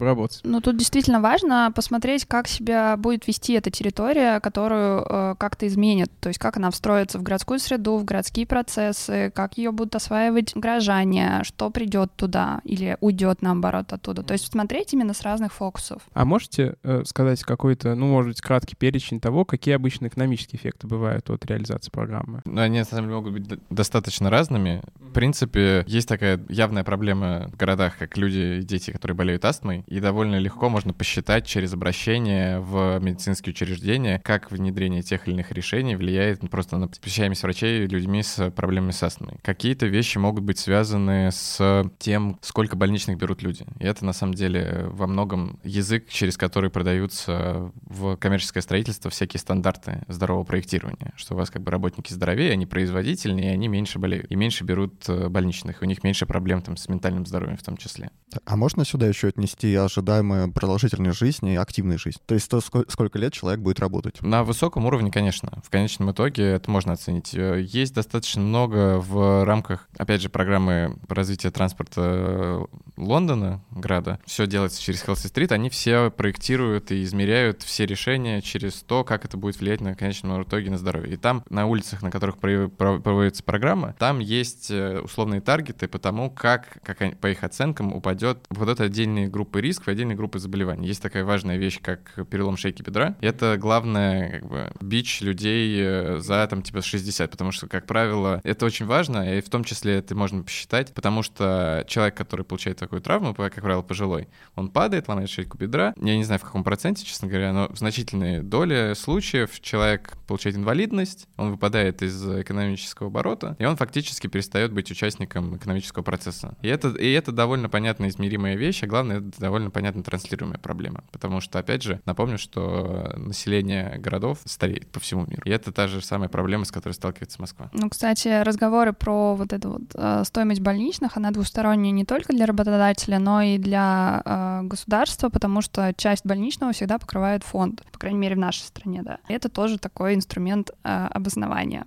[0.00, 0.40] работать.
[0.44, 6.10] Ну, тут действительно важно посмотреть, как себя будет вести эта территория, которую э, как-то изменит.
[6.20, 10.54] То есть как она встроится в городскую среду, в городские процессы, как ее будут осваивать
[10.54, 14.22] горожане, что придет туда или уйдет наоборот оттуда.
[14.22, 16.02] То есть смотреть именно с разных фокусов.
[16.12, 20.86] А можете э, сказать какой-то, ну, может быть, краткий перечень того, какие обычно экономические эффекты
[20.86, 22.42] бывают от реализации программы?
[22.44, 24.82] Ну, они, на самом деле, могут быть достаточно разными.
[24.98, 29.82] В принципе, есть такая явная проблема в городах, как люди и дети, которые болеют астмой,
[29.86, 35.52] и довольно легко можно посчитать через обращение в медицинские учреждения, как внедрение тех или иных
[35.52, 39.38] решений влияет просто на посещаемость врачей людьми с проблемами с астмой.
[39.42, 43.64] Какие-то вещи могут быть связаны с тем, сколько больничных берут люди.
[43.78, 49.40] И это, на самом деле, во многом язык, через который продаются в коммерческое строительство всякие
[49.40, 53.98] стандарты здорового проектирования, что у вас как бы работники здоровее, они производительнее, и они меньше
[53.98, 57.62] болеют, и меньше берут э, больничных, у них меньше проблем там с ментальным здоровьем в
[57.62, 58.10] том числе.
[58.44, 62.20] А можно сюда еще отнести ожидаемую продолжительность жизни и активной жизни?
[62.26, 64.20] То есть то, сколько лет человек будет работать?
[64.22, 65.62] На высоком уровне, конечно.
[65.64, 67.34] В конечном итоге это можно оценить.
[67.34, 74.18] Э, есть достаточно много в рамках, опять же, программы развития транспорта Лондона, града.
[74.24, 75.52] Все делается через Healthy Street.
[75.52, 80.42] Они все проектируют и измеряют все решения через то, как это будет влиять на конечном
[80.42, 81.14] итоге на здоровье.
[81.14, 82.38] И там на улицах, на которых
[82.68, 87.92] проводится программа, там есть э, условные таргеты по тому, как, как они, по их оценкам
[87.92, 90.86] упадет вот это отдельные группы рисков и отдельные группы заболеваний.
[90.86, 93.16] Есть такая важная вещь, как перелом шейки бедра.
[93.20, 98.40] Это главное, как бы, бич людей э, за там типа 60, потому что, как правило,
[98.44, 102.78] это очень важно, и в том числе это можно посчитать, потому что человек, который получает
[102.78, 105.94] такую травму, как правило, пожилой, он падает, ломает шейку бедра.
[106.00, 110.56] Я не знаю, в каком проценте, честно говоря, но в значительной доле случаев человек получает
[110.56, 116.56] инвалидность, он выпадает из экономического оборота, и он фактически перестает быть участником экономического процесса.
[116.62, 121.04] И это, и это довольно понятно измеримая вещь, а главное, это довольно понятно транслируемая проблема.
[121.12, 125.42] Потому что, опять же, напомню, что население городов стареет по всему миру.
[125.44, 127.70] И это та же самая проблема, с которой сталкивается Москва.
[127.72, 132.46] Ну, кстати, разговоры про вот эту вот э, стоимость больничных, она двусторонняя не только для
[132.46, 138.18] работодателя, но и для э, государства, потому что часть больничного всегда покрывает фонд, по крайней
[138.18, 139.18] мере, в нашей стране, да.
[139.28, 141.86] Это тоже такой инструмент э, обоснования.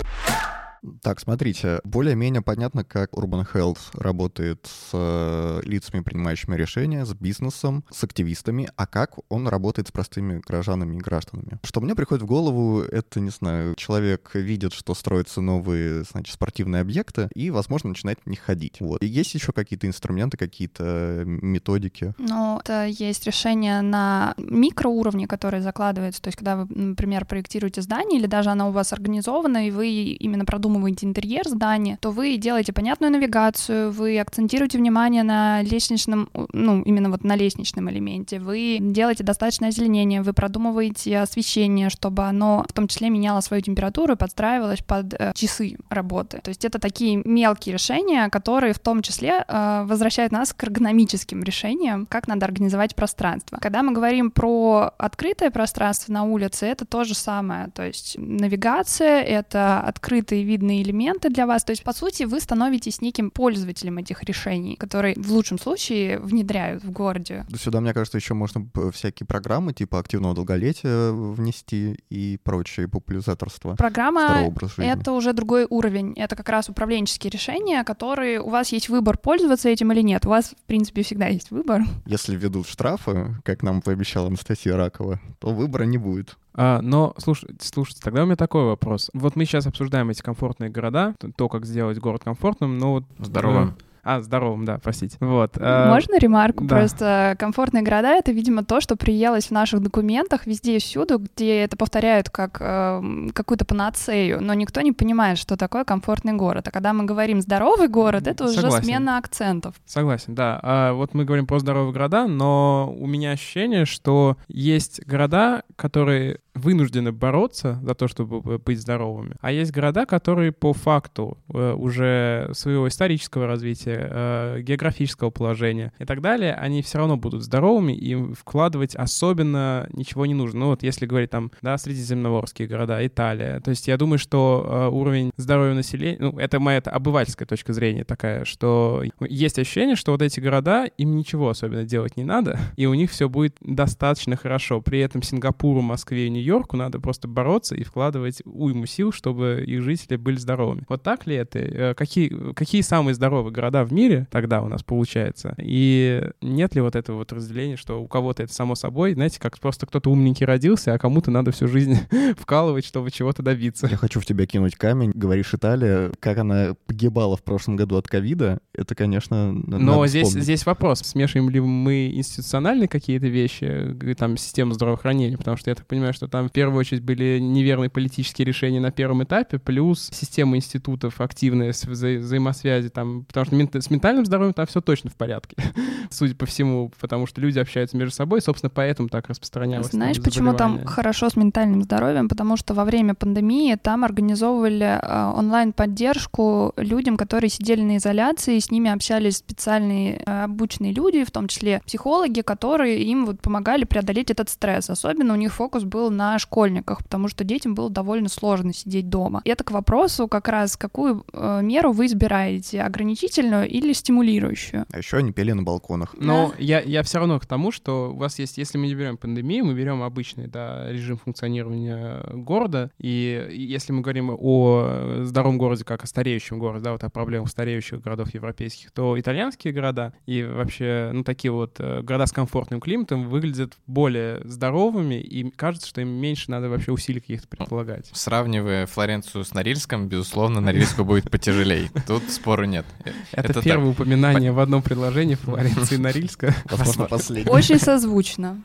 [1.03, 7.83] Так, смотрите, более-менее понятно, как Urban Health работает с э, лицами, принимающими решения, с бизнесом,
[7.91, 11.59] с активистами, а как он работает с простыми гражданами и гражданами.
[11.63, 16.81] Что мне приходит в голову, это, не знаю, человек видит, что строятся новые, значит, спортивные
[16.81, 18.77] объекты, и, возможно, начинает них ходить.
[18.79, 19.03] Вот.
[19.03, 22.15] И есть еще какие-то инструменты, какие-то методики?
[22.17, 28.19] Ну, это есть решение на микроуровне, которое закладывается, то есть когда вы, например, проектируете здание,
[28.19, 32.37] или даже оно у вас организовано, и вы именно продумываете продумываете интерьер здания, то вы
[32.37, 38.77] делаете понятную навигацию, вы акцентируете внимание на лестничном, ну, именно вот на лестничном элементе, вы
[38.79, 44.15] делаете достаточное озеленение, вы продумываете освещение, чтобы оно в том числе меняло свою температуру и
[44.15, 46.39] подстраивалось под э, часы работы.
[46.41, 51.43] То есть это такие мелкие решения, которые в том числе э, возвращают нас к эргономическим
[51.43, 53.57] решениям, как надо организовать пространство.
[53.61, 57.67] Когда мы говорим про открытое пространство на улице, это то же самое.
[57.75, 61.63] То есть навигация— это открытый вид видные элементы для вас.
[61.63, 66.83] То есть, по сути, вы становитесь неким пользователем этих решений, которые в лучшем случае внедряют
[66.83, 67.45] в городе.
[67.55, 73.75] Сюда, мне кажется, еще можно всякие программы типа активного долголетия внести и прочее популяризаторство.
[73.75, 76.13] Программа— это уже другой уровень.
[76.15, 80.25] Это как раз управленческие решения, которые у вас есть выбор, пользоваться этим или нет.
[80.25, 81.81] У вас, в принципе, всегда есть выбор.
[82.05, 86.37] Если ведут штрафы, как нам пообещала Анастасия Ракова, то выбора не будет.
[86.53, 89.09] А, но, слушайте, слушайте, тогда у меня такой вопрос.
[89.13, 93.03] Вот мы сейчас обсуждаем эти комфортные города, то, как сделать город комфортным, но вот...
[93.19, 93.69] Здоровым.
[93.69, 95.17] Э, а, здоровым, да, простите.
[95.19, 95.57] Вот.
[95.57, 96.63] Э, Можно ремарку?
[96.63, 96.77] Да.
[96.77, 101.61] Просто комфортные города— это, видимо, то, что приелось в наших документах везде и всюду, где
[101.61, 106.67] это повторяют как э, какую-то панацею, но никто не понимает, что такое комфортный город.
[106.67, 108.67] А когда мы говорим «здоровый город», это Согласен.
[108.67, 109.75] уже смена акцентов.
[109.85, 110.59] Согласен, да.
[110.63, 116.39] А вот мы говорим про здоровые города, но у меня ощущение, что есть города, которые
[116.53, 119.35] вынуждены бороться за то, чтобы быть здоровыми.
[119.41, 126.05] А есть города, которые по факту э, уже своего исторического развития, э, географического положения и
[126.05, 130.61] так далее, они все равно будут здоровыми, и вкладывать особенно ничего не нужно.
[130.61, 134.87] Ну вот если говорить там, да, средиземноморские города, Италия, то есть я думаю, что э,
[134.89, 140.11] уровень здоровья населения, ну это моя это обывательская точка зрения такая, что есть ощущение, что
[140.11, 144.35] вот эти города, им ничего особенно делать не надо, и у них все будет достаточно
[144.35, 144.81] хорошо.
[144.81, 149.81] При этом Сингапуру, Москве и Нью-Йорку надо просто бороться и вкладывать уйму сил, чтобы их
[149.81, 150.83] жители были здоровыми.
[150.89, 151.59] Вот так ли это?
[151.59, 155.55] Э, какие, какие самые здоровые города в мире тогда у нас получается?
[155.57, 159.59] И нет ли вот этого вот разделения, что у кого-то это само собой, знаете, как
[159.59, 161.97] просто кто-то умненький родился, а кому-то надо всю жизнь
[162.37, 163.87] вкалывать, чтобы чего-то добиться.
[163.87, 165.11] Я хочу в тебя кинуть камень.
[165.13, 170.65] Говоришь, Италия, как она погибала в прошлом году от ковида, это, конечно, Но здесь, здесь
[170.65, 176.13] вопрос, смешиваем ли мы институциональные какие-то вещи, там, систему здравоохранения, потому что я так понимаю,
[176.13, 181.21] что там в первую очередь были неверные политические решения на первом этапе, плюс система институтов
[181.21, 185.55] активная вза взаимосвязи, там, потому что с ментальным здоровьем там все точно в порядке,
[186.09, 189.91] судя по всему, потому что люди общаются между собой, собственно, поэтому так распространялось.
[189.91, 192.27] Знаешь, почему там хорошо с ментальным здоровьем?
[192.27, 198.71] Потому что во время пандемии там организовывали э, онлайн-поддержку людям, которые сидели на изоляции, с
[198.71, 204.31] ними общались специальные э, обученные люди, в том числе психологи, которые им вот помогали преодолеть
[204.31, 204.89] этот стресс.
[204.89, 209.41] Особенно у них фокус был на школьниках, потому что детям было довольно сложно сидеть дома.
[209.43, 214.85] И это к вопросу как раз, какую э, меру вы избираете, ограничительную или стимулирующую.
[214.91, 216.15] А еще они пели на балконах.
[216.17, 216.55] Но да.
[216.59, 219.65] я, я все равно к тому, что у вас есть, если мы не берем пандемию,
[219.65, 226.03] мы берем обычный да, режим функционирования города, и если мы говорим о здоровом городе как
[226.03, 231.11] о стареющем городе, да, вот о проблемах стареющих городов европейских, то итальянские города и вообще,
[231.13, 236.09] ну, такие вот э, города с комфортным климатом выглядят более здоровыми, и кажется, что им
[236.09, 238.09] меньше надо вообще усилий каких-то предполагать.
[238.13, 241.89] Сравнивая Флоренцию с Норильском, безусловно, Норильску будет потяжелее.
[242.07, 242.85] Тут спору нет.
[243.31, 246.55] Это первое упоминание в одном предложении Флоренции Норильска.
[246.69, 247.51] Возможно, последнее.
[247.51, 248.61] Очень созвучно.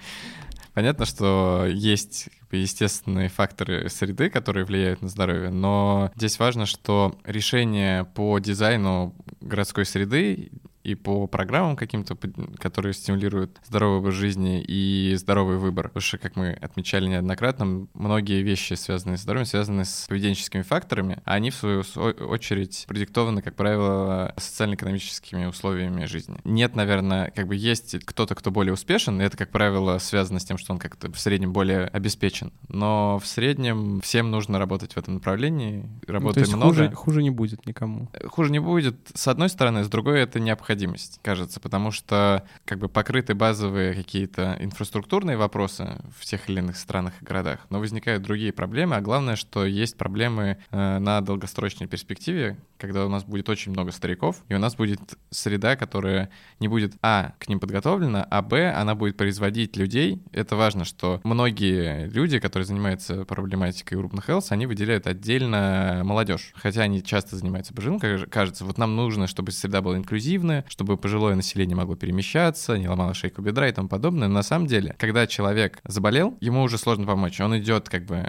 [0.75, 8.05] Понятно, что есть естественные факторы среды, которые влияют на здоровье, но здесь важно, что решение
[8.05, 10.51] по дизайну городской среды
[10.87, 12.17] и по программам каким-то,
[12.59, 15.89] которые стимулируют здоровый образ жизни и здоровый выбор.
[15.89, 21.19] Потому что, как мы отмечали неоднократно, многие вещи, связанные с здоровьем, связаны с поведенческими факторами,
[21.25, 21.83] а они, в свою
[22.29, 26.39] очередь, продиктованы, как правило, социально-экономическими условиями жизни.
[26.45, 30.45] Нет, наверное, как бы есть кто-то, кто более успешен, и это, как правило, связано с
[30.45, 32.53] тем, что он как-то в среднем более обеспечен.
[32.69, 35.85] Но в среднем всем нужно работать в этом направлении.
[36.07, 36.75] Работаем ну, много.
[36.75, 38.09] Хуже, хуже не будет никому.
[38.29, 42.79] Хуже не будет, с одной стороны, с другой это необходимо необходимость, кажется, потому что как
[42.79, 48.23] бы покрыты базовые какие-то инфраструктурные вопросы в тех или иных странах и городах, но возникают
[48.23, 53.49] другие проблемы, а главное, что есть проблемы э, на долгосрочной перспективе, когда у нас будет
[53.49, 55.01] очень много стариков, и у нас будет
[55.31, 60.23] среда, которая не будет, а, к ним подготовлена, а, б, она будет производить людей.
[60.33, 66.83] Это важно, что многие люди, которые занимаются проблематикой urban health, они выделяют отдельно молодежь, хотя
[66.83, 71.77] они часто занимаются пожилым, кажется, вот нам нужно, чтобы среда была инклюзивная, чтобы пожилое население
[71.77, 74.29] могло перемещаться, не ломало шейку бедра и тому подобное.
[74.29, 77.41] Но на самом деле, когда человек заболел, ему уже сложно помочь.
[77.41, 78.25] Он идет как бы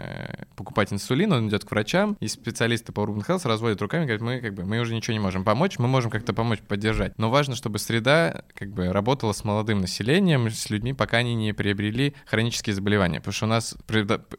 [0.55, 4.39] покупать инсулин, он идет к врачам, и специалисты по urban health разводят руками, говорят, мы
[4.39, 7.17] как бы мы уже ничего не можем помочь, мы можем как-то помочь, поддержать.
[7.17, 11.53] Но важно, чтобы среда как бы работала с молодым населением, с людьми, пока они не
[11.53, 13.19] приобрели хронические заболевания.
[13.19, 13.77] Потому что у нас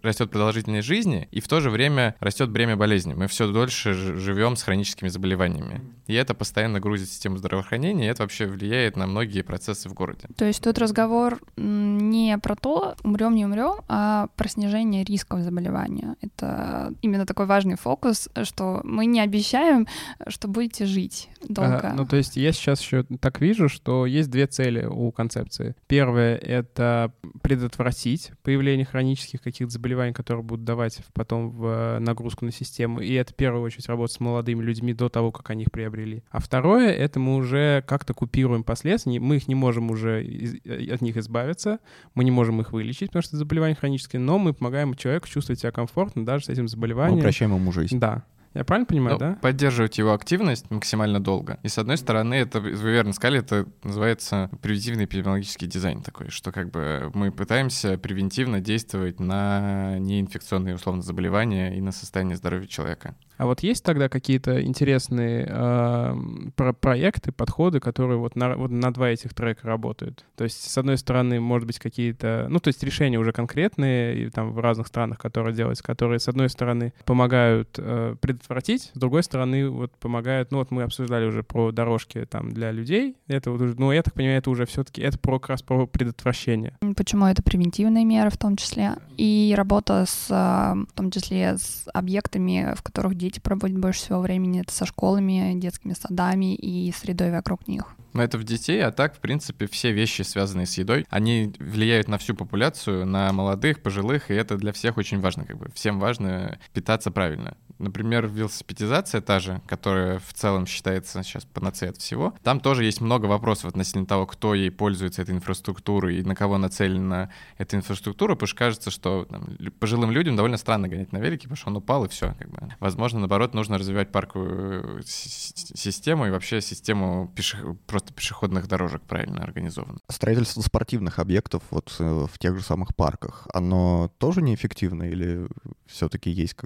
[0.03, 3.15] растет продолжительность жизни, и в то же время растет бремя болезни.
[3.15, 5.83] Мы все дольше живем с хроническими заболеваниями.
[6.07, 10.29] И это постоянно грузит систему здравоохранения, и это вообще влияет на многие процессы в городе.
[10.37, 16.17] То есть тут разговор не про то, умрем, не умрем, а про снижение рисков заболевания.
[16.21, 19.87] Это именно такой важный фокус, что мы не обещаем,
[20.27, 21.91] что будете жить долго.
[21.91, 25.75] А, ну, то есть я сейчас еще так вижу, что есть две цели у концепции.
[25.87, 27.13] Первое— это
[27.43, 33.01] предотвратить появление хронических каких-то заболеваний, которые будут давать потом в э, нагрузку на систему.
[33.01, 36.23] И это в первую очередь работа с молодыми людьми до того, как они их приобрели.
[36.31, 39.21] А второе— это мы уже как-то купируем последствия.
[39.21, 41.79] Мы их не можем уже э, от них избавиться,
[42.15, 45.61] мы не можем их вылечить, потому что это заболевание хроническое, но мы помогаем человеку чувствовать
[45.61, 47.17] себя комфортно даже с этим заболеванием.
[47.17, 47.99] Мы упрощаем ему жизнь.
[47.99, 48.25] Да.
[48.55, 49.39] Я правильно понимаю, ну, да?
[49.41, 51.59] Поддерживать его активность максимально долго.
[51.63, 56.51] И с одной стороны, это, вы верно сказали, это называется превентивный эпидемиологический дизайн такой, что
[56.51, 63.15] как бы мы пытаемся превентивно действовать на неинфекционные условно заболевания и на состояние здоровья человека.
[63.39, 66.17] А вот есть тогда какие-то интересные э,
[66.57, 70.25] про проекты, подходы, которые вот на, вот на два этих трека работают?
[70.37, 72.49] То есть, с одной стороны, может быть, какие-то...
[72.51, 76.29] Ну, то есть решения уже конкретные, и там в разных странах, которые делаются, которые, с
[76.29, 80.51] одной стороны, помогают э, предотвратить, с другой стороны, вот помогают...
[80.51, 83.17] Ну, вот мы обсуждали уже про дорожки там для людей.
[83.29, 83.79] Это вот.
[83.79, 85.01] Ну, я так понимаю, это уже все-таки...
[85.01, 86.77] Это про, как раз про предотвращение.
[86.97, 88.97] Почему это превентивные меры в том числе?
[89.17, 94.21] И работа с, а, в том числе, с объектами, в которых дети проводят больше всего
[94.21, 97.95] времени, это со школами, детскими садами и средой вокруг них.
[98.15, 102.09] Но это в детей, а так, в принципе, все вещи, связанные с едой, они влияют
[102.09, 105.45] на всю популяцию, на молодых, пожилых, и это для всех очень важно.
[105.45, 107.57] Как бы всем важно питаться правильно.
[107.79, 113.01] Например, велосипедизация та же, которая в целом считается сейчас панацеей от всего, там тоже есть
[113.01, 118.35] много вопросов относительно того, кто ей пользуется этой инфраструктурой и на кого нацелена эта инфраструктура,
[118.35, 121.77] потому что кажется, что там, пожилым людям довольно странно гонять на велике, потому что он
[121.77, 122.35] упал и все.
[122.39, 122.59] Как бы.
[122.81, 127.77] Возможно, наоборот, нужно развивать парковую систему и вообще систему пеше...
[127.87, 130.01] просто пешеходных дорожек правильно организованную.
[130.09, 135.47] Строительство спортивных объектов вот э, в тех же самых парках, оно тоже неэффективно или
[135.87, 136.57] все-таки есть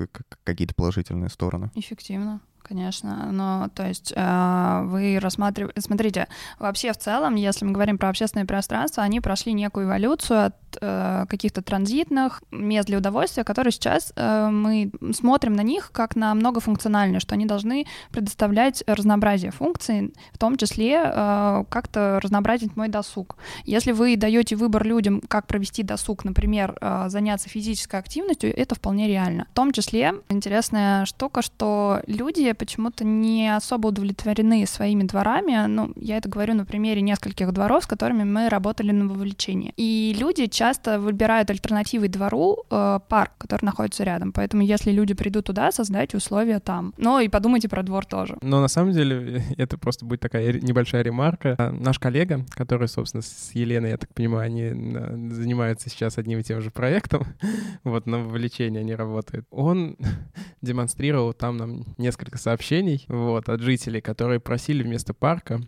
[0.44, 1.70] какие-то положительные положительные стороны.
[1.74, 3.30] Эффективно конечно.
[3.32, 5.80] Но, то есть, э, вы рассматриваете...
[5.80, 10.56] Смотрите, вообще в целом, если мы говорим про общественное пространство, они прошли некую эволюцию от
[10.80, 16.34] э, каких-то транзитных мест для удовольствия, которые сейчас э, мы смотрим на них как на
[16.34, 23.36] многофункциональные, что они должны предоставлять разнообразие функций, в том числе э, как-то разнообразить мой досуг.
[23.64, 29.46] Если вы даете выбор людям, как провести досуг, например, заняться физической активностью, это вполне реально.
[29.50, 35.66] В том числе интересная штука, что люди почему-то не особо удовлетворены своими дворами.
[35.66, 39.72] Ну, я это говорю на примере нескольких дворов, с которыми мы работали на вовлечении.
[39.76, 44.32] И люди часто выбирают альтернативой двору э, парк, который находится рядом.
[44.32, 46.94] Поэтому, если люди придут туда, создайте условия там.
[46.96, 48.36] Но и подумайте про двор тоже.
[48.42, 51.54] Но на самом деле это просто будет такая небольшая ремарка.
[51.58, 56.42] А, наш коллега, который, собственно, с Еленой, я так понимаю, они занимаются сейчас одним и
[56.42, 57.26] тем же проектом,
[57.84, 59.96] вот на вовлечение они работают, он
[60.62, 65.60] демонстрировал там нам несколько сообщений вот, от жителей, которые просили вместо парка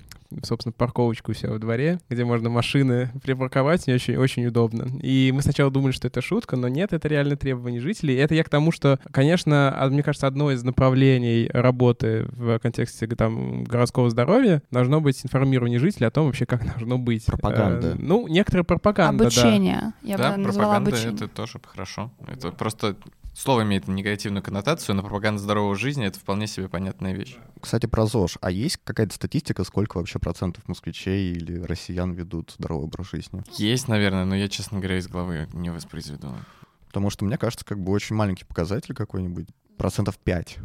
[0.43, 4.89] собственно, парковочку у себя во дворе, где можно машины припарковать, не очень, очень удобно.
[5.01, 8.15] И мы сначала думали, что это шутка, но нет, это реально требование жителей.
[8.15, 13.07] И это я к тому, что, конечно, мне кажется, одно из направлений работы в контексте
[13.07, 17.27] там, городского здоровья должно быть информирование жителей о том вообще, как должно быть.
[17.27, 17.91] Пропаганда.
[17.91, 19.81] Э, ну, некоторая пропаганда, Обучение.
[19.81, 19.95] Да.
[20.03, 21.15] Я да, бы назвала пропаганда обучение.
[21.15, 22.11] это тоже хорошо.
[22.27, 22.97] Это просто
[23.35, 27.37] слово имеет негативную коннотацию, но пропаганда здоровой жизни— это вполне себе понятная вещь.
[27.61, 28.39] Кстати, про ЗОЖ.
[28.41, 33.43] А есть какая-то статистика, сколько вообще процентов москвичей или россиян ведут здоровый образ жизни?
[33.53, 36.35] Есть, наверное, но я, честно говоря, из головы не воспроизведу.
[36.87, 40.59] Потому что, мне кажется, как бы очень маленький показатель какой-нибудь, процентов 5.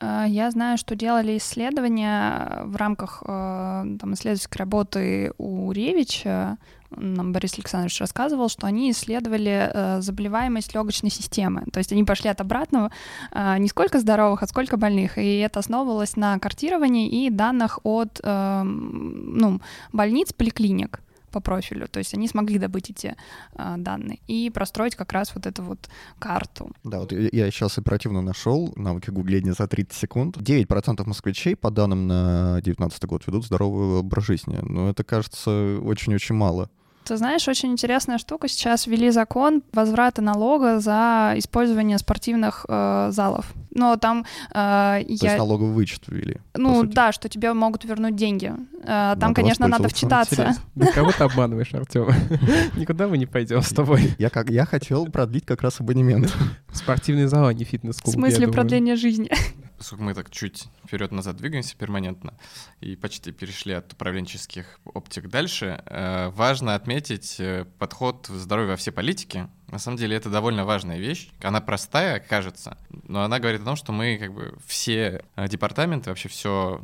[0.00, 6.58] Э, я знаю, что делали исследования в рамках э, там, исследовательской работы у Ревича.
[6.96, 11.64] Нам Борис Александрович рассказывал, что они исследовали э, заболеваемость легочной системы.
[11.72, 12.90] То есть они пошли от обратного,
[13.32, 15.18] не сколько здоровых, а сколько больных.
[15.18, 19.60] И это основывалось на картировании и данных от ну,
[19.92, 21.00] больниц, поликлиник
[21.34, 21.88] по профилю.
[21.88, 23.16] То есть они смогли добыть эти
[23.56, 25.78] э, данные и простроить как раз вот эту вот
[26.20, 26.70] карту.
[26.84, 30.36] Да, вот я сейчас оперативно нашел навыки гугления за 30 секунд.
[30.36, 34.58] 9% москвичей, по данным на 2019 год, ведут здоровый образ жизни.
[34.62, 36.70] Но это кажется очень-очень мало.
[37.04, 38.48] Ты знаешь, очень интересная штука.
[38.48, 43.52] Сейчас ввели закон возврата налога за использование спортивных э, залов.
[43.70, 45.06] Но там э, То я...
[45.08, 46.38] есть налоговый вычет ввели?
[46.54, 48.54] Ну да, что тебе могут вернуть деньги.
[48.82, 50.54] Э, там, надо конечно, надо вчитаться.
[50.74, 52.08] Да кого ты обманываешь, Артем?
[52.76, 54.14] Никуда мы не пойдем с тобой.
[54.18, 56.34] Я, как, я хотел продлить как раз абонемент.
[56.72, 58.14] Спортивный зал, а не фитнес-клуб.
[58.14, 59.30] В смысле продления жизни?
[59.76, 62.34] Поскольку мы так чуть вперед-назад двигаемся перманентно
[62.80, 68.92] и почти перешли от управленческих оптик дальше, э, важно отметить э, подход здоровья во все
[68.92, 69.48] политики.
[69.68, 71.30] На самом деле это довольно важная вещь.
[71.42, 76.10] Она простая, кажется, но она говорит о том, что мы как бы все э, департаменты,
[76.10, 76.82] вообще все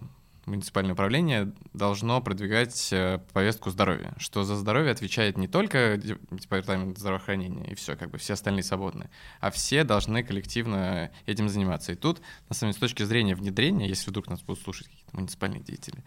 [0.51, 7.71] муниципальное управление должно продвигать э, повестку здоровья, что за здоровье отвечает не только департамент здравоохранения
[7.71, 11.93] и все, как бы все остальные свободные, а все должны коллективно этим заниматься.
[11.93, 15.17] И тут, на самом деле, с точки зрения внедрения, если вдруг нас будут слушать какие-то
[15.17, 16.05] муниципальные деятели,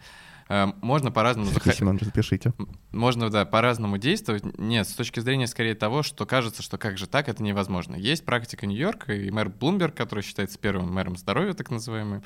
[0.48, 1.78] э, можно по-разному заходить.
[2.12, 2.52] пишите.
[2.92, 4.44] Можно, да, по-разному действовать.
[4.58, 7.96] Нет, с точки зрения скорее того, что кажется, что как же так, это невозможно.
[7.96, 12.22] Есть практика Нью-Йорка, и мэр Блумберг, который считается первым мэром здоровья, так называемым,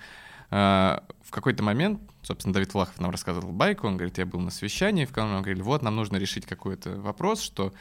[0.50, 5.04] в какой-то момент, собственно, Давид Влахов нам рассказывал байку, он говорит, я был на совещании,
[5.04, 7.72] в котором говорили, вот, нам нужно решить какой-то вопрос, что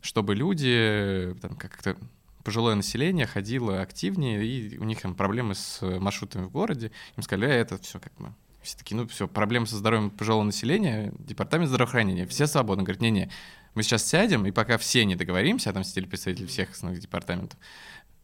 [0.00, 1.96] чтобы люди там, как-то
[2.42, 6.90] пожилое население ходило активнее, и у них там проблемы с маршрутами в городе.
[7.16, 8.32] Им сказали, «Э, это все как бы
[8.62, 12.82] все таки ну все, проблемы со здоровьем пожилого населения, департамент здравоохранения, все свободны.
[12.82, 13.30] Говорят, не-не,
[13.74, 17.58] мы сейчас сядем, и пока все не договоримся, а там сидели представители всех основных департаментов,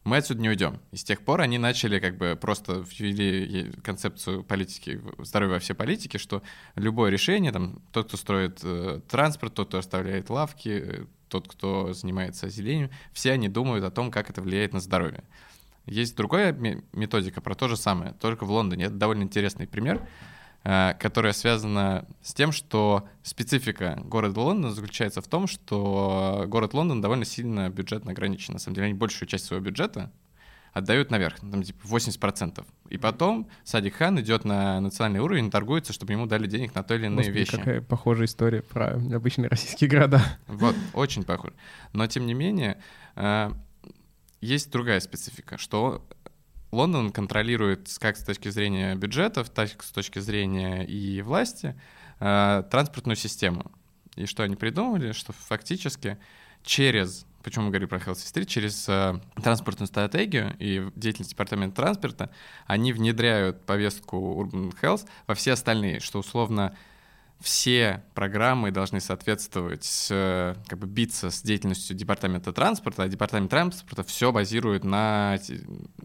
[0.03, 0.79] мы отсюда не уйдем.
[0.91, 5.73] И с тех пор они начали как бы просто ввели концепцию политики, здоровья во все
[5.73, 6.41] политики, что
[6.75, 11.93] любое решение, там, тот, кто строит э, транспорт, тот, кто оставляет лавки, э, тот, кто
[11.93, 15.23] занимается озеленением, все они думают о том, как это влияет на здоровье.
[15.85, 16.51] Есть другая
[16.91, 18.85] методика про то же самое, только в Лондоне.
[18.85, 20.05] Это довольно интересный пример.
[20.69, 26.99] Э, которая связана с тем, что специфика города Лондона заключается в том, что город Лондон
[26.99, 28.51] довольно сильно бюджетно ограничен.
[28.51, 30.11] На самом деле, они большую часть своего бюджета
[30.73, 32.65] отдают наверх, там типа 80%.
[32.89, 36.95] И потом Садик Хан идет на национальный уровень, торгуется, чтобы ему дали денег на то
[36.95, 37.57] или иные Господи, вещи.
[37.57, 40.21] какая похожая история про обычные российские города.
[40.47, 41.53] Вот, очень похоже.
[41.93, 42.77] Но, тем не менее,
[43.15, 43.51] э,
[44.41, 46.05] есть другая специфика, что
[46.71, 51.79] Лондон контролирует как с точки зрения бюджетов, так и с точки зрения и власти
[52.19, 53.71] э, транспортную систему.
[54.15, 56.17] И что они придумали, что фактически
[56.63, 62.31] через, почему мы говорим про Health Street, через э, транспортную стратегию и деятельность департамента транспорта,
[62.65, 66.75] они внедряют повестку Urban Health во все остальные, что условно
[67.39, 74.03] все программы должны соответствовать, э, как бы биться с деятельностью департамента транспорта, а департамент транспорта
[74.03, 75.37] все базирует на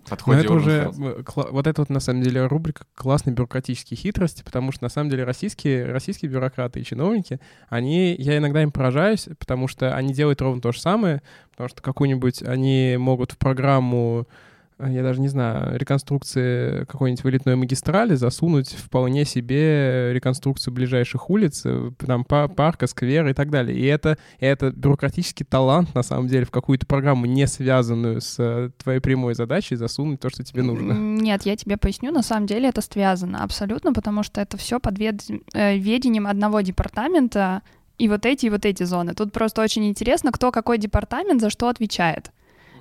[0.09, 4.73] подходе Но это уже, вот это вот на самом деле рубрика классные бюрократические хитрости, потому
[4.73, 9.69] что на самом деле российские, российские бюрократы и чиновники, они, я иногда им поражаюсь, потому
[9.69, 11.23] что они делают ровно то же самое,
[11.53, 14.27] потому что какую-нибудь они могут в программу
[14.89, 21.91] я даже не знаю, реконструкции какой-нибудь вылетной магистрали засунуть вполне себе реконструкцию ближайших улиц, э,
[21.99, 23.77] там парка, сквера и так далее.
[23.77, 28.71] И это, это бюрократический талант, на самом деле, в какую-то программу, не связанную с э,
[28.83, 30.93] твоей прямой задачей, засунуть то, что тебе нужно.
[30.93, 34.99] Нет, я тебе поясню, на самом деле это связано абсолютно, потому что это все под
[34.99, 35.23] вед...
[35.55, 37.63] Э, ведением одного департамента,
[37.99, 39.15] и вот эти, и вот эти зоны.
[39.15, 42.33] Тут просто очень интересно, кто какой департамент за что отвечает.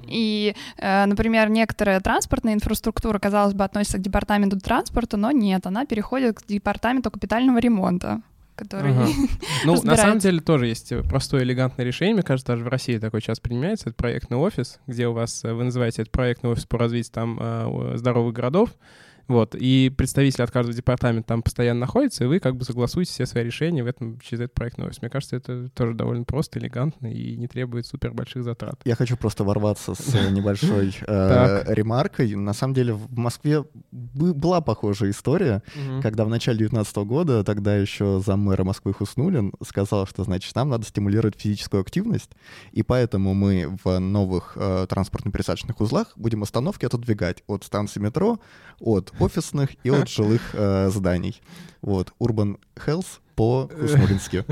[0.07, 5.86] И, э, например, некоторая транспортная инфраструктура, казалось бы, относится к департаменту транспорта, но нет, она
[5.86, 8.22] переходит к департаменту капитального ремонта
[8.53, 9.07] который ага.
[9.65, 12.14] Ну, на самом деле тоже есть простое элегантное решение.
[12.14, 13.90] Мне кажется, даже в России такой сейчас принимается.
[13.90, 17.38] Это проектный офис, где у вас, э, вы называете это проектный офис по развитию там
[17.40, 18.69] э, здоровых городов.
[19.31, 23.25] Вот, и представитель от каждого департамента там постоянно находится, и вы как бы согласуете все
[23.25, 25.01] свои решения в этом, через этот проектный офис.
[25.01, 28.81] Мне кажется, это тоже довольно просто, элегантно и не требует супер больших затрат.
[28.83, 32.35] Я хочу просто ворваться с небольшой э, ремаркой.
[32.35, 35.63] На самом деле в Москве была похожая история,
[36.01, 40.67] когда в начале 2019 года тогда еще зам мэра Москвы Хуснулин сказал, что, значит, нам
[40.67, 42.31] надо стимулировать физическую активность,
[42.73, 48.41] и поэтому мы в новых э, транспортно-пересадочных узлах будем остановки отодвигать от станции метро,
[48.81, 51.41] от офисных и от жилых э, зданий.
[51.81, 54.45] Вот, Urban Health по-хуснулински.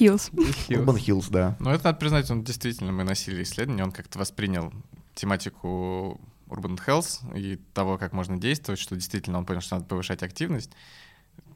[0.00, 0.32] Hills.
[0.68, 1.56] Urban Hills, да.
[1.60, 4.72] Ну, это надо признать, он действительно, мы носили исследование, он как-то воспринял
[5.14, 10.22] тематику Urban Health и того, как можно действовать, что действительно он понял, что надо повышать
[10.22, 10.72] активность.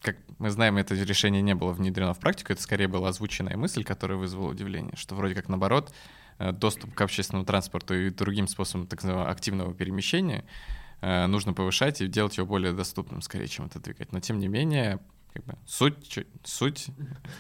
[0.03, 3.83] Как мы знаем, это решение не было внедрено в практику, это скорее была озвученная мысль,
[3.83, 5.93] которая вызвала удивление, что вроде как наоборот,
[6.39, 10.45] э, доступ к общественному транспорту и другим способам так называемого активного перемещения—
[11.01, 14.13] нужно повышать и делать его более доступным, скорее, чем это двигать.
[14.13, 14.99] Но тем не менее,
[15.33, 16.87] как бы, суть, суть,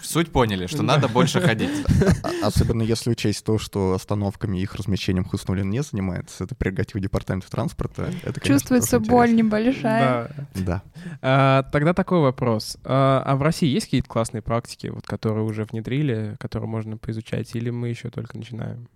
[0.02, 1.70] суть поняли, что надо больше ходить.
[2.22, 6.54] А, а, особенно если учесть то, что остановками и их размещением Хуснулин не занимается, это
[6.54, 8.10] прерогатива департамента транспорта.
[8.22, 10.30] Это, Чувствуется боль небольшая.
[10.54, 10.82] Да.
[11.22, 12.76] А, тогда такой вопрос.
[12.84, 17.54] А, а в России есть какие-то классные практики, вот, которые уже внедрили, которые можно поизучать,
[17.54, 18.88] или мы еще только начинаем?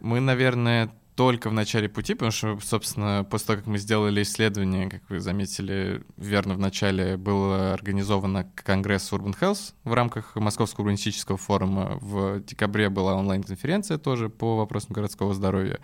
[0.00, 4.90] Мы, наверное, только в начале пути, потому что, собственно, после того, как мы сделали исследование,
[4.90, 11.38] как вы заметили, верно, в начале был организован конгресс Urban Health в рамках Московского урбанистического
[11.38, 11.98] форума.
[12.00, 15.78] В декабре была онлайн-конференция тоже по вопросам городского здоровья.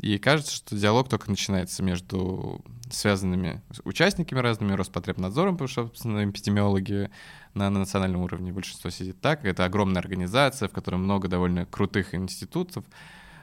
[0.00, 7.10] И кажется, что диалог только начинается между связанными участниками разными, Роспотребнадзором, потому что, собственно, эпидемиологи
[7.54, 9.44] на, на национальном уровне большинство сидит так.
[9.44, 12.84] Это огромная организация, в которой много довольно крутых институтов,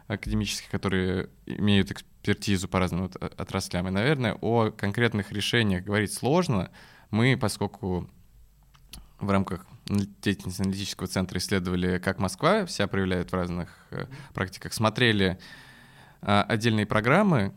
[0.08, 3.88] академических, которые имеют экспертизу по разным отраслям.
[3.88, 6.72] И, наверное, о конкретных решениях говорить сложно.
[7.12, 8.10] Мы, поскольку
[9.20, 15.40] в рамках деятельности аналитического центра исследовали, как Москва себя проявляет в разных э, практиках, смотрели
[16.22, 17.54] э, отдельные программы,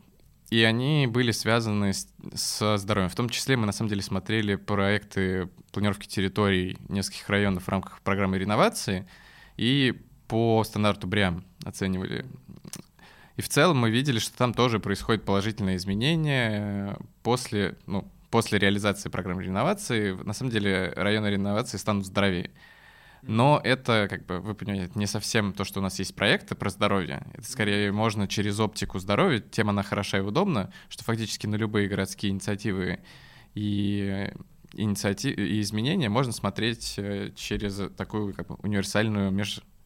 [0.50, 3.10] и они были связаны с, со здоровьем.
[3.10, 8.00] В том числе мы на самом деле смотрели проекты планировки территорий нескольких районов в рамках
[8.02, 9.08] программы реновации
[9.56, 12.26] и по стандарту БРИАМ оценивали
[13.36, 18.58] И в целом мы видели, что там тоже происходит положительное изменение э, после, ну, после
[18.58, 20.12] реализации программы реновации.
[20.12, 22.50] На самом деле районы реновации станут здоровее.
[23.22, 26.70] Но это, как бы, вы понимаете, не совсем то, что у нас есть проекты про
[26.70, 27.26] здоровье.
[27.34, 29.40] Это скорее можно через оптику здоровья.
[29.40, 33.00] Тем она хороша и удобна, что фактически на любые городские инициативы
[33.54, 34.30] и
[34.74, 35.36] инициатив...
[35.36, 39.32] и изменения можно смотреть э, через такую как бы, универсальную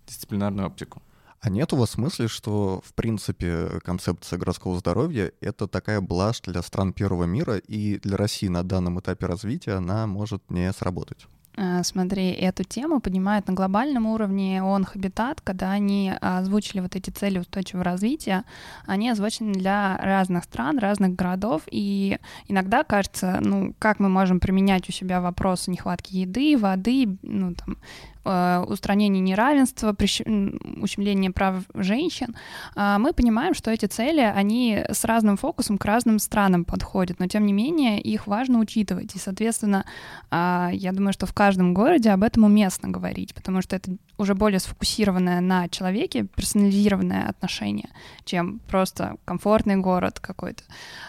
[0.07, 1.03] междисциплинарную оптику.
[1.41, 6.63] А нет у вас мысли, что, в принципе, концепция городского здоровья— это такая блажь для
[6.63, 11.27] стран первого мира, и для России на данном этапе развития она может не сработать?
[11.57, 17.11] Э, смотри, эту тему поднимают на глобальном уровне ООН Хабитат, когда они озвучили вот эти
[17.11, 18.45] цели устойчивого развития,
[18.87, 22.19] они озвучены для разных стран, разных городов, и
[22.49, 27.77] иногда кажется, ну, как мы можем применять у себя вопросы нехватки еды, воды, ну, там,
[28.25, 32.37] устранения неравенства, ущемления прав женщин,
[32.75, 37.27] а, мы понимаем, что эти цели, они с разным фокусом к разным странам подходят, но
[37.27, 39.15] тем не менее их важно учитывать.
[39.15, 39.85] И, соответственно,
[40.31, 44.35] а, я думаю, что в каждом городе об этом уместно говорить, потому что это уже
[44.35, 47.91] более сфокусированное на человеке, персонализированное отношение,
[48.25, 50.63] чем просто комфортный город какой-то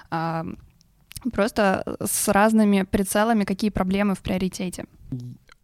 [0.10, 0.46] а,
[1.32, 4.86] просто с разными прицелами, какие проблемы в приоритете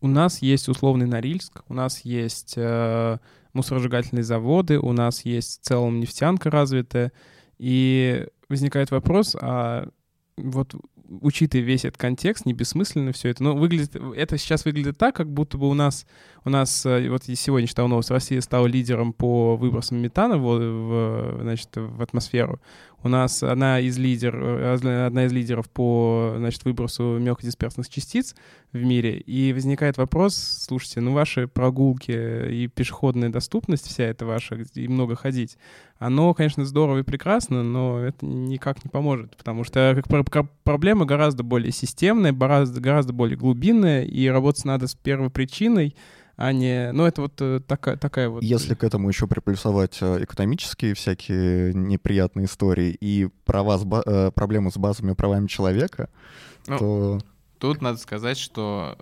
[0.02, 3.18] у нас есть условный Норильск, у нас есть э,
[3.54, 7.12] мусоросжигательные заводы, у нас есть в целом нефтянка развитая,
[7.58, 9.90] и возникает вопрос, а
[10.38, 10.74] вот
[11.22, 13.44] учитывая весь этот контекст, не бессмысленно все это.
[13.44, 16.06] Но выглядит, это сейчас выглядит так, как будто бы у нас,
[16.46, 21.42] у нас э, вот сегодня читал новость, Россия стала лидером по выбросам метана в, в,
[21.42, 22.62] значит, в атмосферу.
[23.02, 28.36] У нас одна из, лидер, э, одна из лидеров по значит, выбросу мелкодисперсных частиц
[28.74, 29.20] в мире.
[29.20, 35.16] И возникает вопрос, слушайте, ну ваши прогулки и пешеходная доступность вся эта ваша, и много
[35.16, 35.58] ходить,
[35.98, 41.44] оно, конечно, здорово и прекрасно, но это никак не поможет, потому что как проблема гораздо
[41.44, 45.96] более системная, гораздо, гораздо более глубинная, и работать надо с первой причиной,
[46.42, 46.94] а не...
[46.94, 48.42] Ну, это вот э, такая, такая вот...
[48.42, 54.02] Если к этому еще приплюсовать э, экономические всякие неприятные истории и права с ба...
[54.06, 56.10] Э, проблемы с базовыми правами человека,
[56.66, 57.20] ну, то...
[57.58, 58.98] Тут надо сказать, что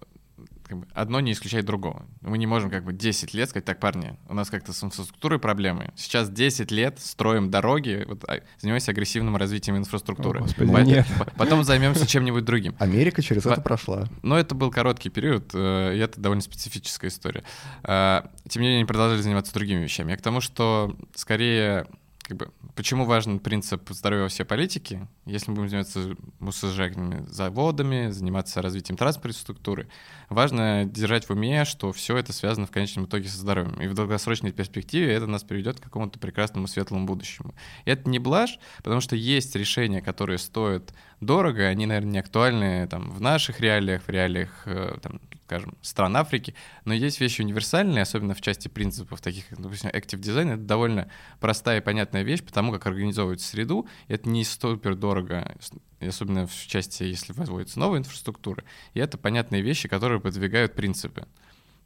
[0.68, 2.06] как бы, одно не исключает другого.
[2.22, 5.40] Мы не можем как бы 10 лет сказать, так, парни, у нас как-то с инфраструктурой
[5.40, 5.92] проблемы.
[5.96, 10.40] Сейчас 10 лет строим дороги, вот, а, занимаемся агрессивным развитием инфраструктуры.
[10.40, 11.08] О, Господи, По- нет.
[11.38, 12.76] Потом займемся чем-нибудь другим.
[12.80, 14.08] Америка через это прошла.
[14.24, 17.44] Но это был короткий период, э, и это довольно специфическая история.
[17.84, 20.12] Э, тем не менее, они продолжали заниматься другими вещами.
[20.12, 21.88] Я к тому, что скорее
[22.28, 25.08] как бы, почему важен принцип здоровья во всей политике?
[25.26, 29.88] Если мы будем заниматься мусоросжигательными заводами, заниматься развитием транспортной структуры,
[30.28, 33.82] важно держать в уме, что все это связано в конечном итоге со здоровьем.
[33.82, 37.56] И в долгосрочной перспективе это нас приведет к какому-то прекрасному светлому будущему.
[37.86, 42.88] И это не блажь, потому что есть решения, которые стоят дорого, они, наверное, не актуальны
[42.88, 46.54] там, в наших реалиях, в реалиях э, там, скажем, стран Африки,
[46.84, 51.10] но есть вещи универсальные, особенно в части принципов таких, как, допустим, Active Design, это довольно
[51.40, 55.56] простая и понятная вещь, потому как организовывать среду, это не супер дорого,
[56.02, 61.26] особенно в части, если возводится новая инфраструктура, и это понятные вещи, которые подвигают принципы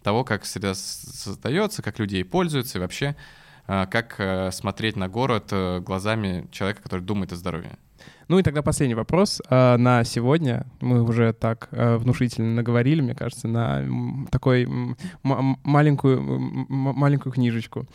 [0.02, 3.16] того, как среда создается, как людей пользуются и вообще
[3.68, 7.78] а, как э, смотреть на город э, глазами человека, который думает о здоровье.
[8.32, 10.66] Ну и тогда последний вопрос э, на сегодня.
[10.80, 13.86] Мы уже так э, внушительно наговорили, мне кажется, на
[14.32, 14.70] такой
[15.22, 16.22] маленькую,
[16.70, 17.88] маленькую книжечку.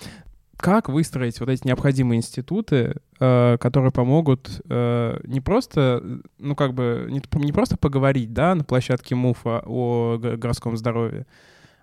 [0.58, 7.06] Как выстроить вот эти необходимые институты, э, которые помогут э, не просто, ну как бы,
[7.08, 11.26] не, не просто поговорить, да, на площадке МУФа о городском здоровье,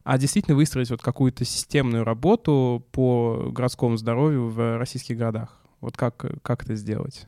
[0.03, 5.57] а действительно выстроить вот какую-то системную работу по городскому здоровью в российских городах?
[5.81, 7.25] Вот как, как это сделать?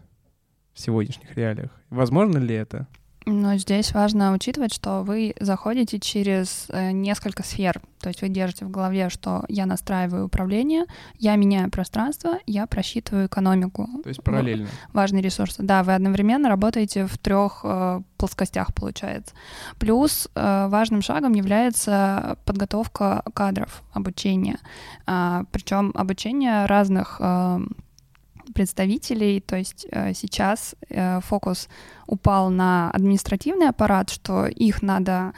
[0.75, 1.71] В сегодняшних реалиях.
[1.89, 2.87] Возможно ли это?
[3.27, 7.81] Но здесь важно учитывать, что вы заходите через э, несколько сфер.
[7.99, 10.85] То есть вы держите в голове, что я настраиваю управление,
[11.17, 13.89] я меняю пространство, я просчитываю экономику.
[14.03, 14.67] То есть параллельно.
[14.93, 15.63] Важные ресурсы.
[15.63, 19.33] Да, вы одновременно работаете в трех э, плоскостях, получается.
[19.79, 24.59] Плюс э, важным шагом является подготовка кадров, обучение.
[25.07, 27.19] Э, причем обучение разных
[28.55, 31.69] представителей, то есть э, сейчас э, фокус
[32.07, 35.33] упал на административный аппарат, что их надо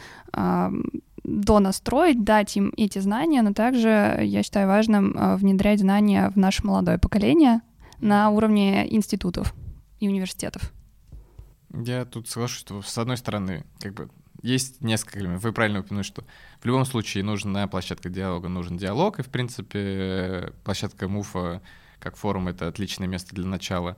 [1.28, 6.66] донастроить, дать им эти знания, но также я считаю важным э, внедрять знания в наше
[6.66, 7.62] молодое поколение
[8.00, 9.54] на уровне институтов
[10.00, 10.72] и университетов.
[11.74, 14.10] Я тут соглашусь, что с одной стороны, как бы
[14.42, 15.28] есть несколько.
[15.28, 16.24] Вы правильно упомянули, что
[16.62, 21.62] в любом случае нужна площадка диалога, нужен диалог, и, в принципе, площадка МУФа
[22.00, 23.98] как форум— это отличное место для начала.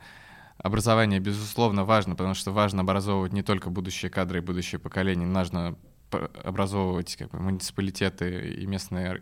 [0.57, 5.77] Образование, безусловно, важно, потому что важно образовывать не только будущие кадры и будущее поколение, нужно
[6.43, 9.21] образовывать как бы, муниципалитеты и местные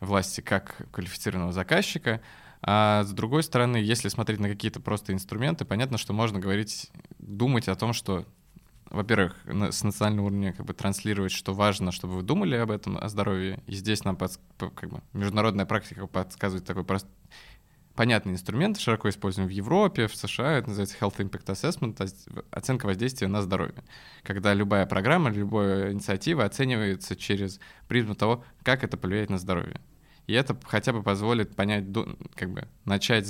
[0.00, 2.20] власти как квалифицированного заказчика.
[2.62, 7.68] А с другой стороны, если смотреть на какие-то просто инструменты, понятно, что можно говорить, думать
[7.68, 8.26] о том, что
[8.90, 13.08] во-первых, с национального уровня как бы транслировать, что важно, чтобы вы думали об этом, о
[13.08, 13.62] здоровье.
[13.68, 14.38] И здесь нам подс...
[14.58, 17.06] как бы, международная практика подсказывает такой прост...
[18.00, 23.28] понятный инструмент, широко используем в Европе, в США, это называется Health Impact Assessment, оценка воздействия
[23.28, 23.84] на здоровье.
[24.22, 29.82] Когда любая программа, любая инициатива оценивается через призму того, как это повлияет на здоровье.
[30.26, 31.84] И это хотя бы позволит понять,
[32.36, 33.26] как бы начать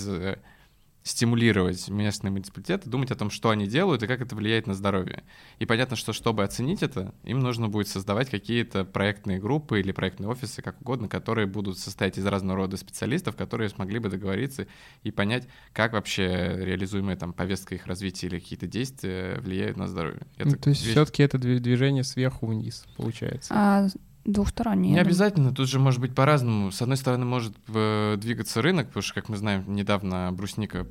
[1.03, 5.25] стимулировать местные муниципалитеты, думать о том, что они делают и как это влияет на здоровье.
[5.59, 10.29] И понятно, что чтобы оценить это, им нужно будет создавать какие-то проектные группы или проектные
[10.29, 14.67] офисы, как угодно, которые будут состоять из разного рода специалистов, которые смогли бы договориться
[15.03, 20.27] и понять, как вообще реализуемая там повестка их развития или какие-то действия влияют на здоровье.
[20.37, 20.93] Это ну, то есть вещь...
[20.93, 23.55] все-таки это движение сверху вниз получается.
[23.57, 23.89] А
[24.25, 24.95] двухсторонние.
[24.95, 26.71] Не обязательно, тут же может быть по-разному.
[26.71, 30.87] С одной стороны, может э, двигаться рынок, потому что, как мы знаем, недавно Брусника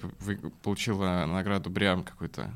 [0.63, 2.51] получила награду Бриам какой-то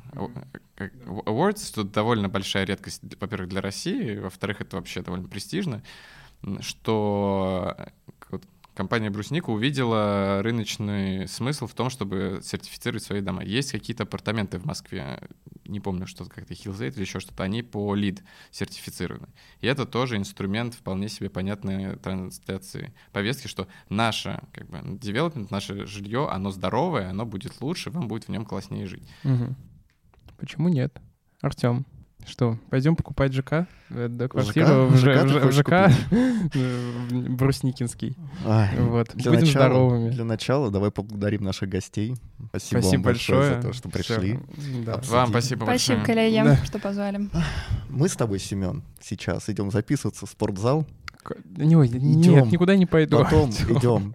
[0.76, 5.82] э, awards, что довольно большая редкость, во-первых, для России, во-вторых, это вообще довольно престижно,
[6.60, 7.76] что
[8.74, 13.44] компания Брусника увидела рыночный смысл в том, чтобы сертифицировать свои дома.
[13.44, 15.20] Есть какие-то апартаменты в Москве,
[15.64, 19.28] не помню, что как-то Hillsgate или еще что-то, они по лид сертифицированы.
[19.60, 25.86] И это тоже инструмент вполне себе понятной трансляции повестки, что наше, как бы, девелопмент, наше
[25.86, 29.08] жилье, оно здоровое, оно будет лучше, вам будет в нем класснее жить.
[29.24, 29.54] Угу.
[30.38, 31.00] Почему нет?
[31.40, 31.86] Артем,
[32.26, 33.66] что, пойдем покупать ЖК?
[33.90, 34.92] Э, да, квартиру ЖК?
[34.92, 38.16] в, ЖК, в, в ЖК Брусникинский.
[38.46, 39.10] Ай, вот.
[39.14, 40.10] Для Будем начала, здоровыми.
[40.10, 42.14] Для начала давай поблагодарим наших гостей.
[42.48, 44.38] Спасибо, спасибо вам большое, большое за то, что пришли.
[44.84, 45.00] Да.
[45.08, 45.98] Вам спасибо большое.
[45.98, 46.56] Спасибо, коллеги, да.
[46.64, 47.28] что позвали.
[47.88, 50.86] Мы с тобой, Семен, сейчас идем записываться в спортзал.
[51.44, 52.02] Не, идем.
[52.02, 53.18] Нет, никуда не пойду.
[53.18, 54.14] Потом идем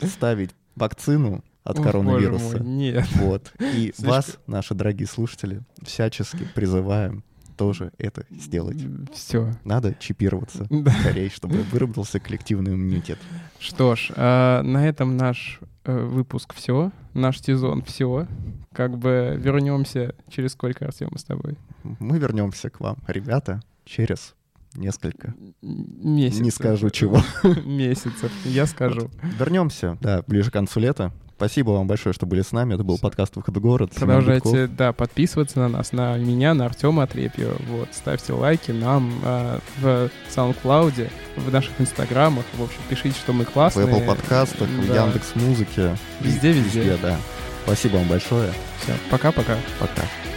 [0.00, 2.58] ставить вакцину от О, коронавируса.
[2.58, 3.06] Мой, нет.
[3.16, 3.52] Вот.
[3.60, 4.06] И Слишком...
[4.06, 7.24] вас, наши дорогие слушатели, всячески призываем
[7.60, 8.78] тоже это сделать.
[9.12, 9.52] Все.
[9.64, 10.90] Надо чипироваться да.
[10.92, 13.18] скорее, чтобы выработался коллективный иммунитет.
[13.58, 18.26] Что ж, э, на этом наш э, выпуск все, наш сезон все.
[18.72, 21.58] Как бы вернемся через сколько, Артем, мы с тобой?
[21.82, 24.34] Мы вернемся к вам, ребята, через
[24.74, 26.42] несколько месяцев.
[26.42, 27.20] Не скажу чего.
[27.66, 29.02] Месяцев, я скажу.
[29.02, 29.34] Вот.
[29.38, 31.12] Вернемся, да, ближе к концу лета.
[31.40, 32.74] Спасибо вам большое, что были с нами.
[32.74, 33.92] Это был подкаст «Выход в город».
[33.94, 37.56] Продолжайте, да, подписываться на нас, на меня, на Артема Отрепьева.
[37.66, 42.44] Вот, ставьте лайки нам э, в SoundCloud, в наших инстаграмах.
[42.58, 43.86] В общем, пишите, что мы классные.
[43.86, 44.92] В Apple подкастах, да.
[44.92, 45.96] в Яндекс.Музыке.
[46.20, 46.80] Везде, везде.
[46.80, 47.16] Везде, да.
[47.64, 48.52] Спасибо вам большое.
[48.82, 49.56] Все, пока-пока.
[49.78, 49.92] Пока.
[49.92, 49.96] -пока.
[49.96, 50.29] пока.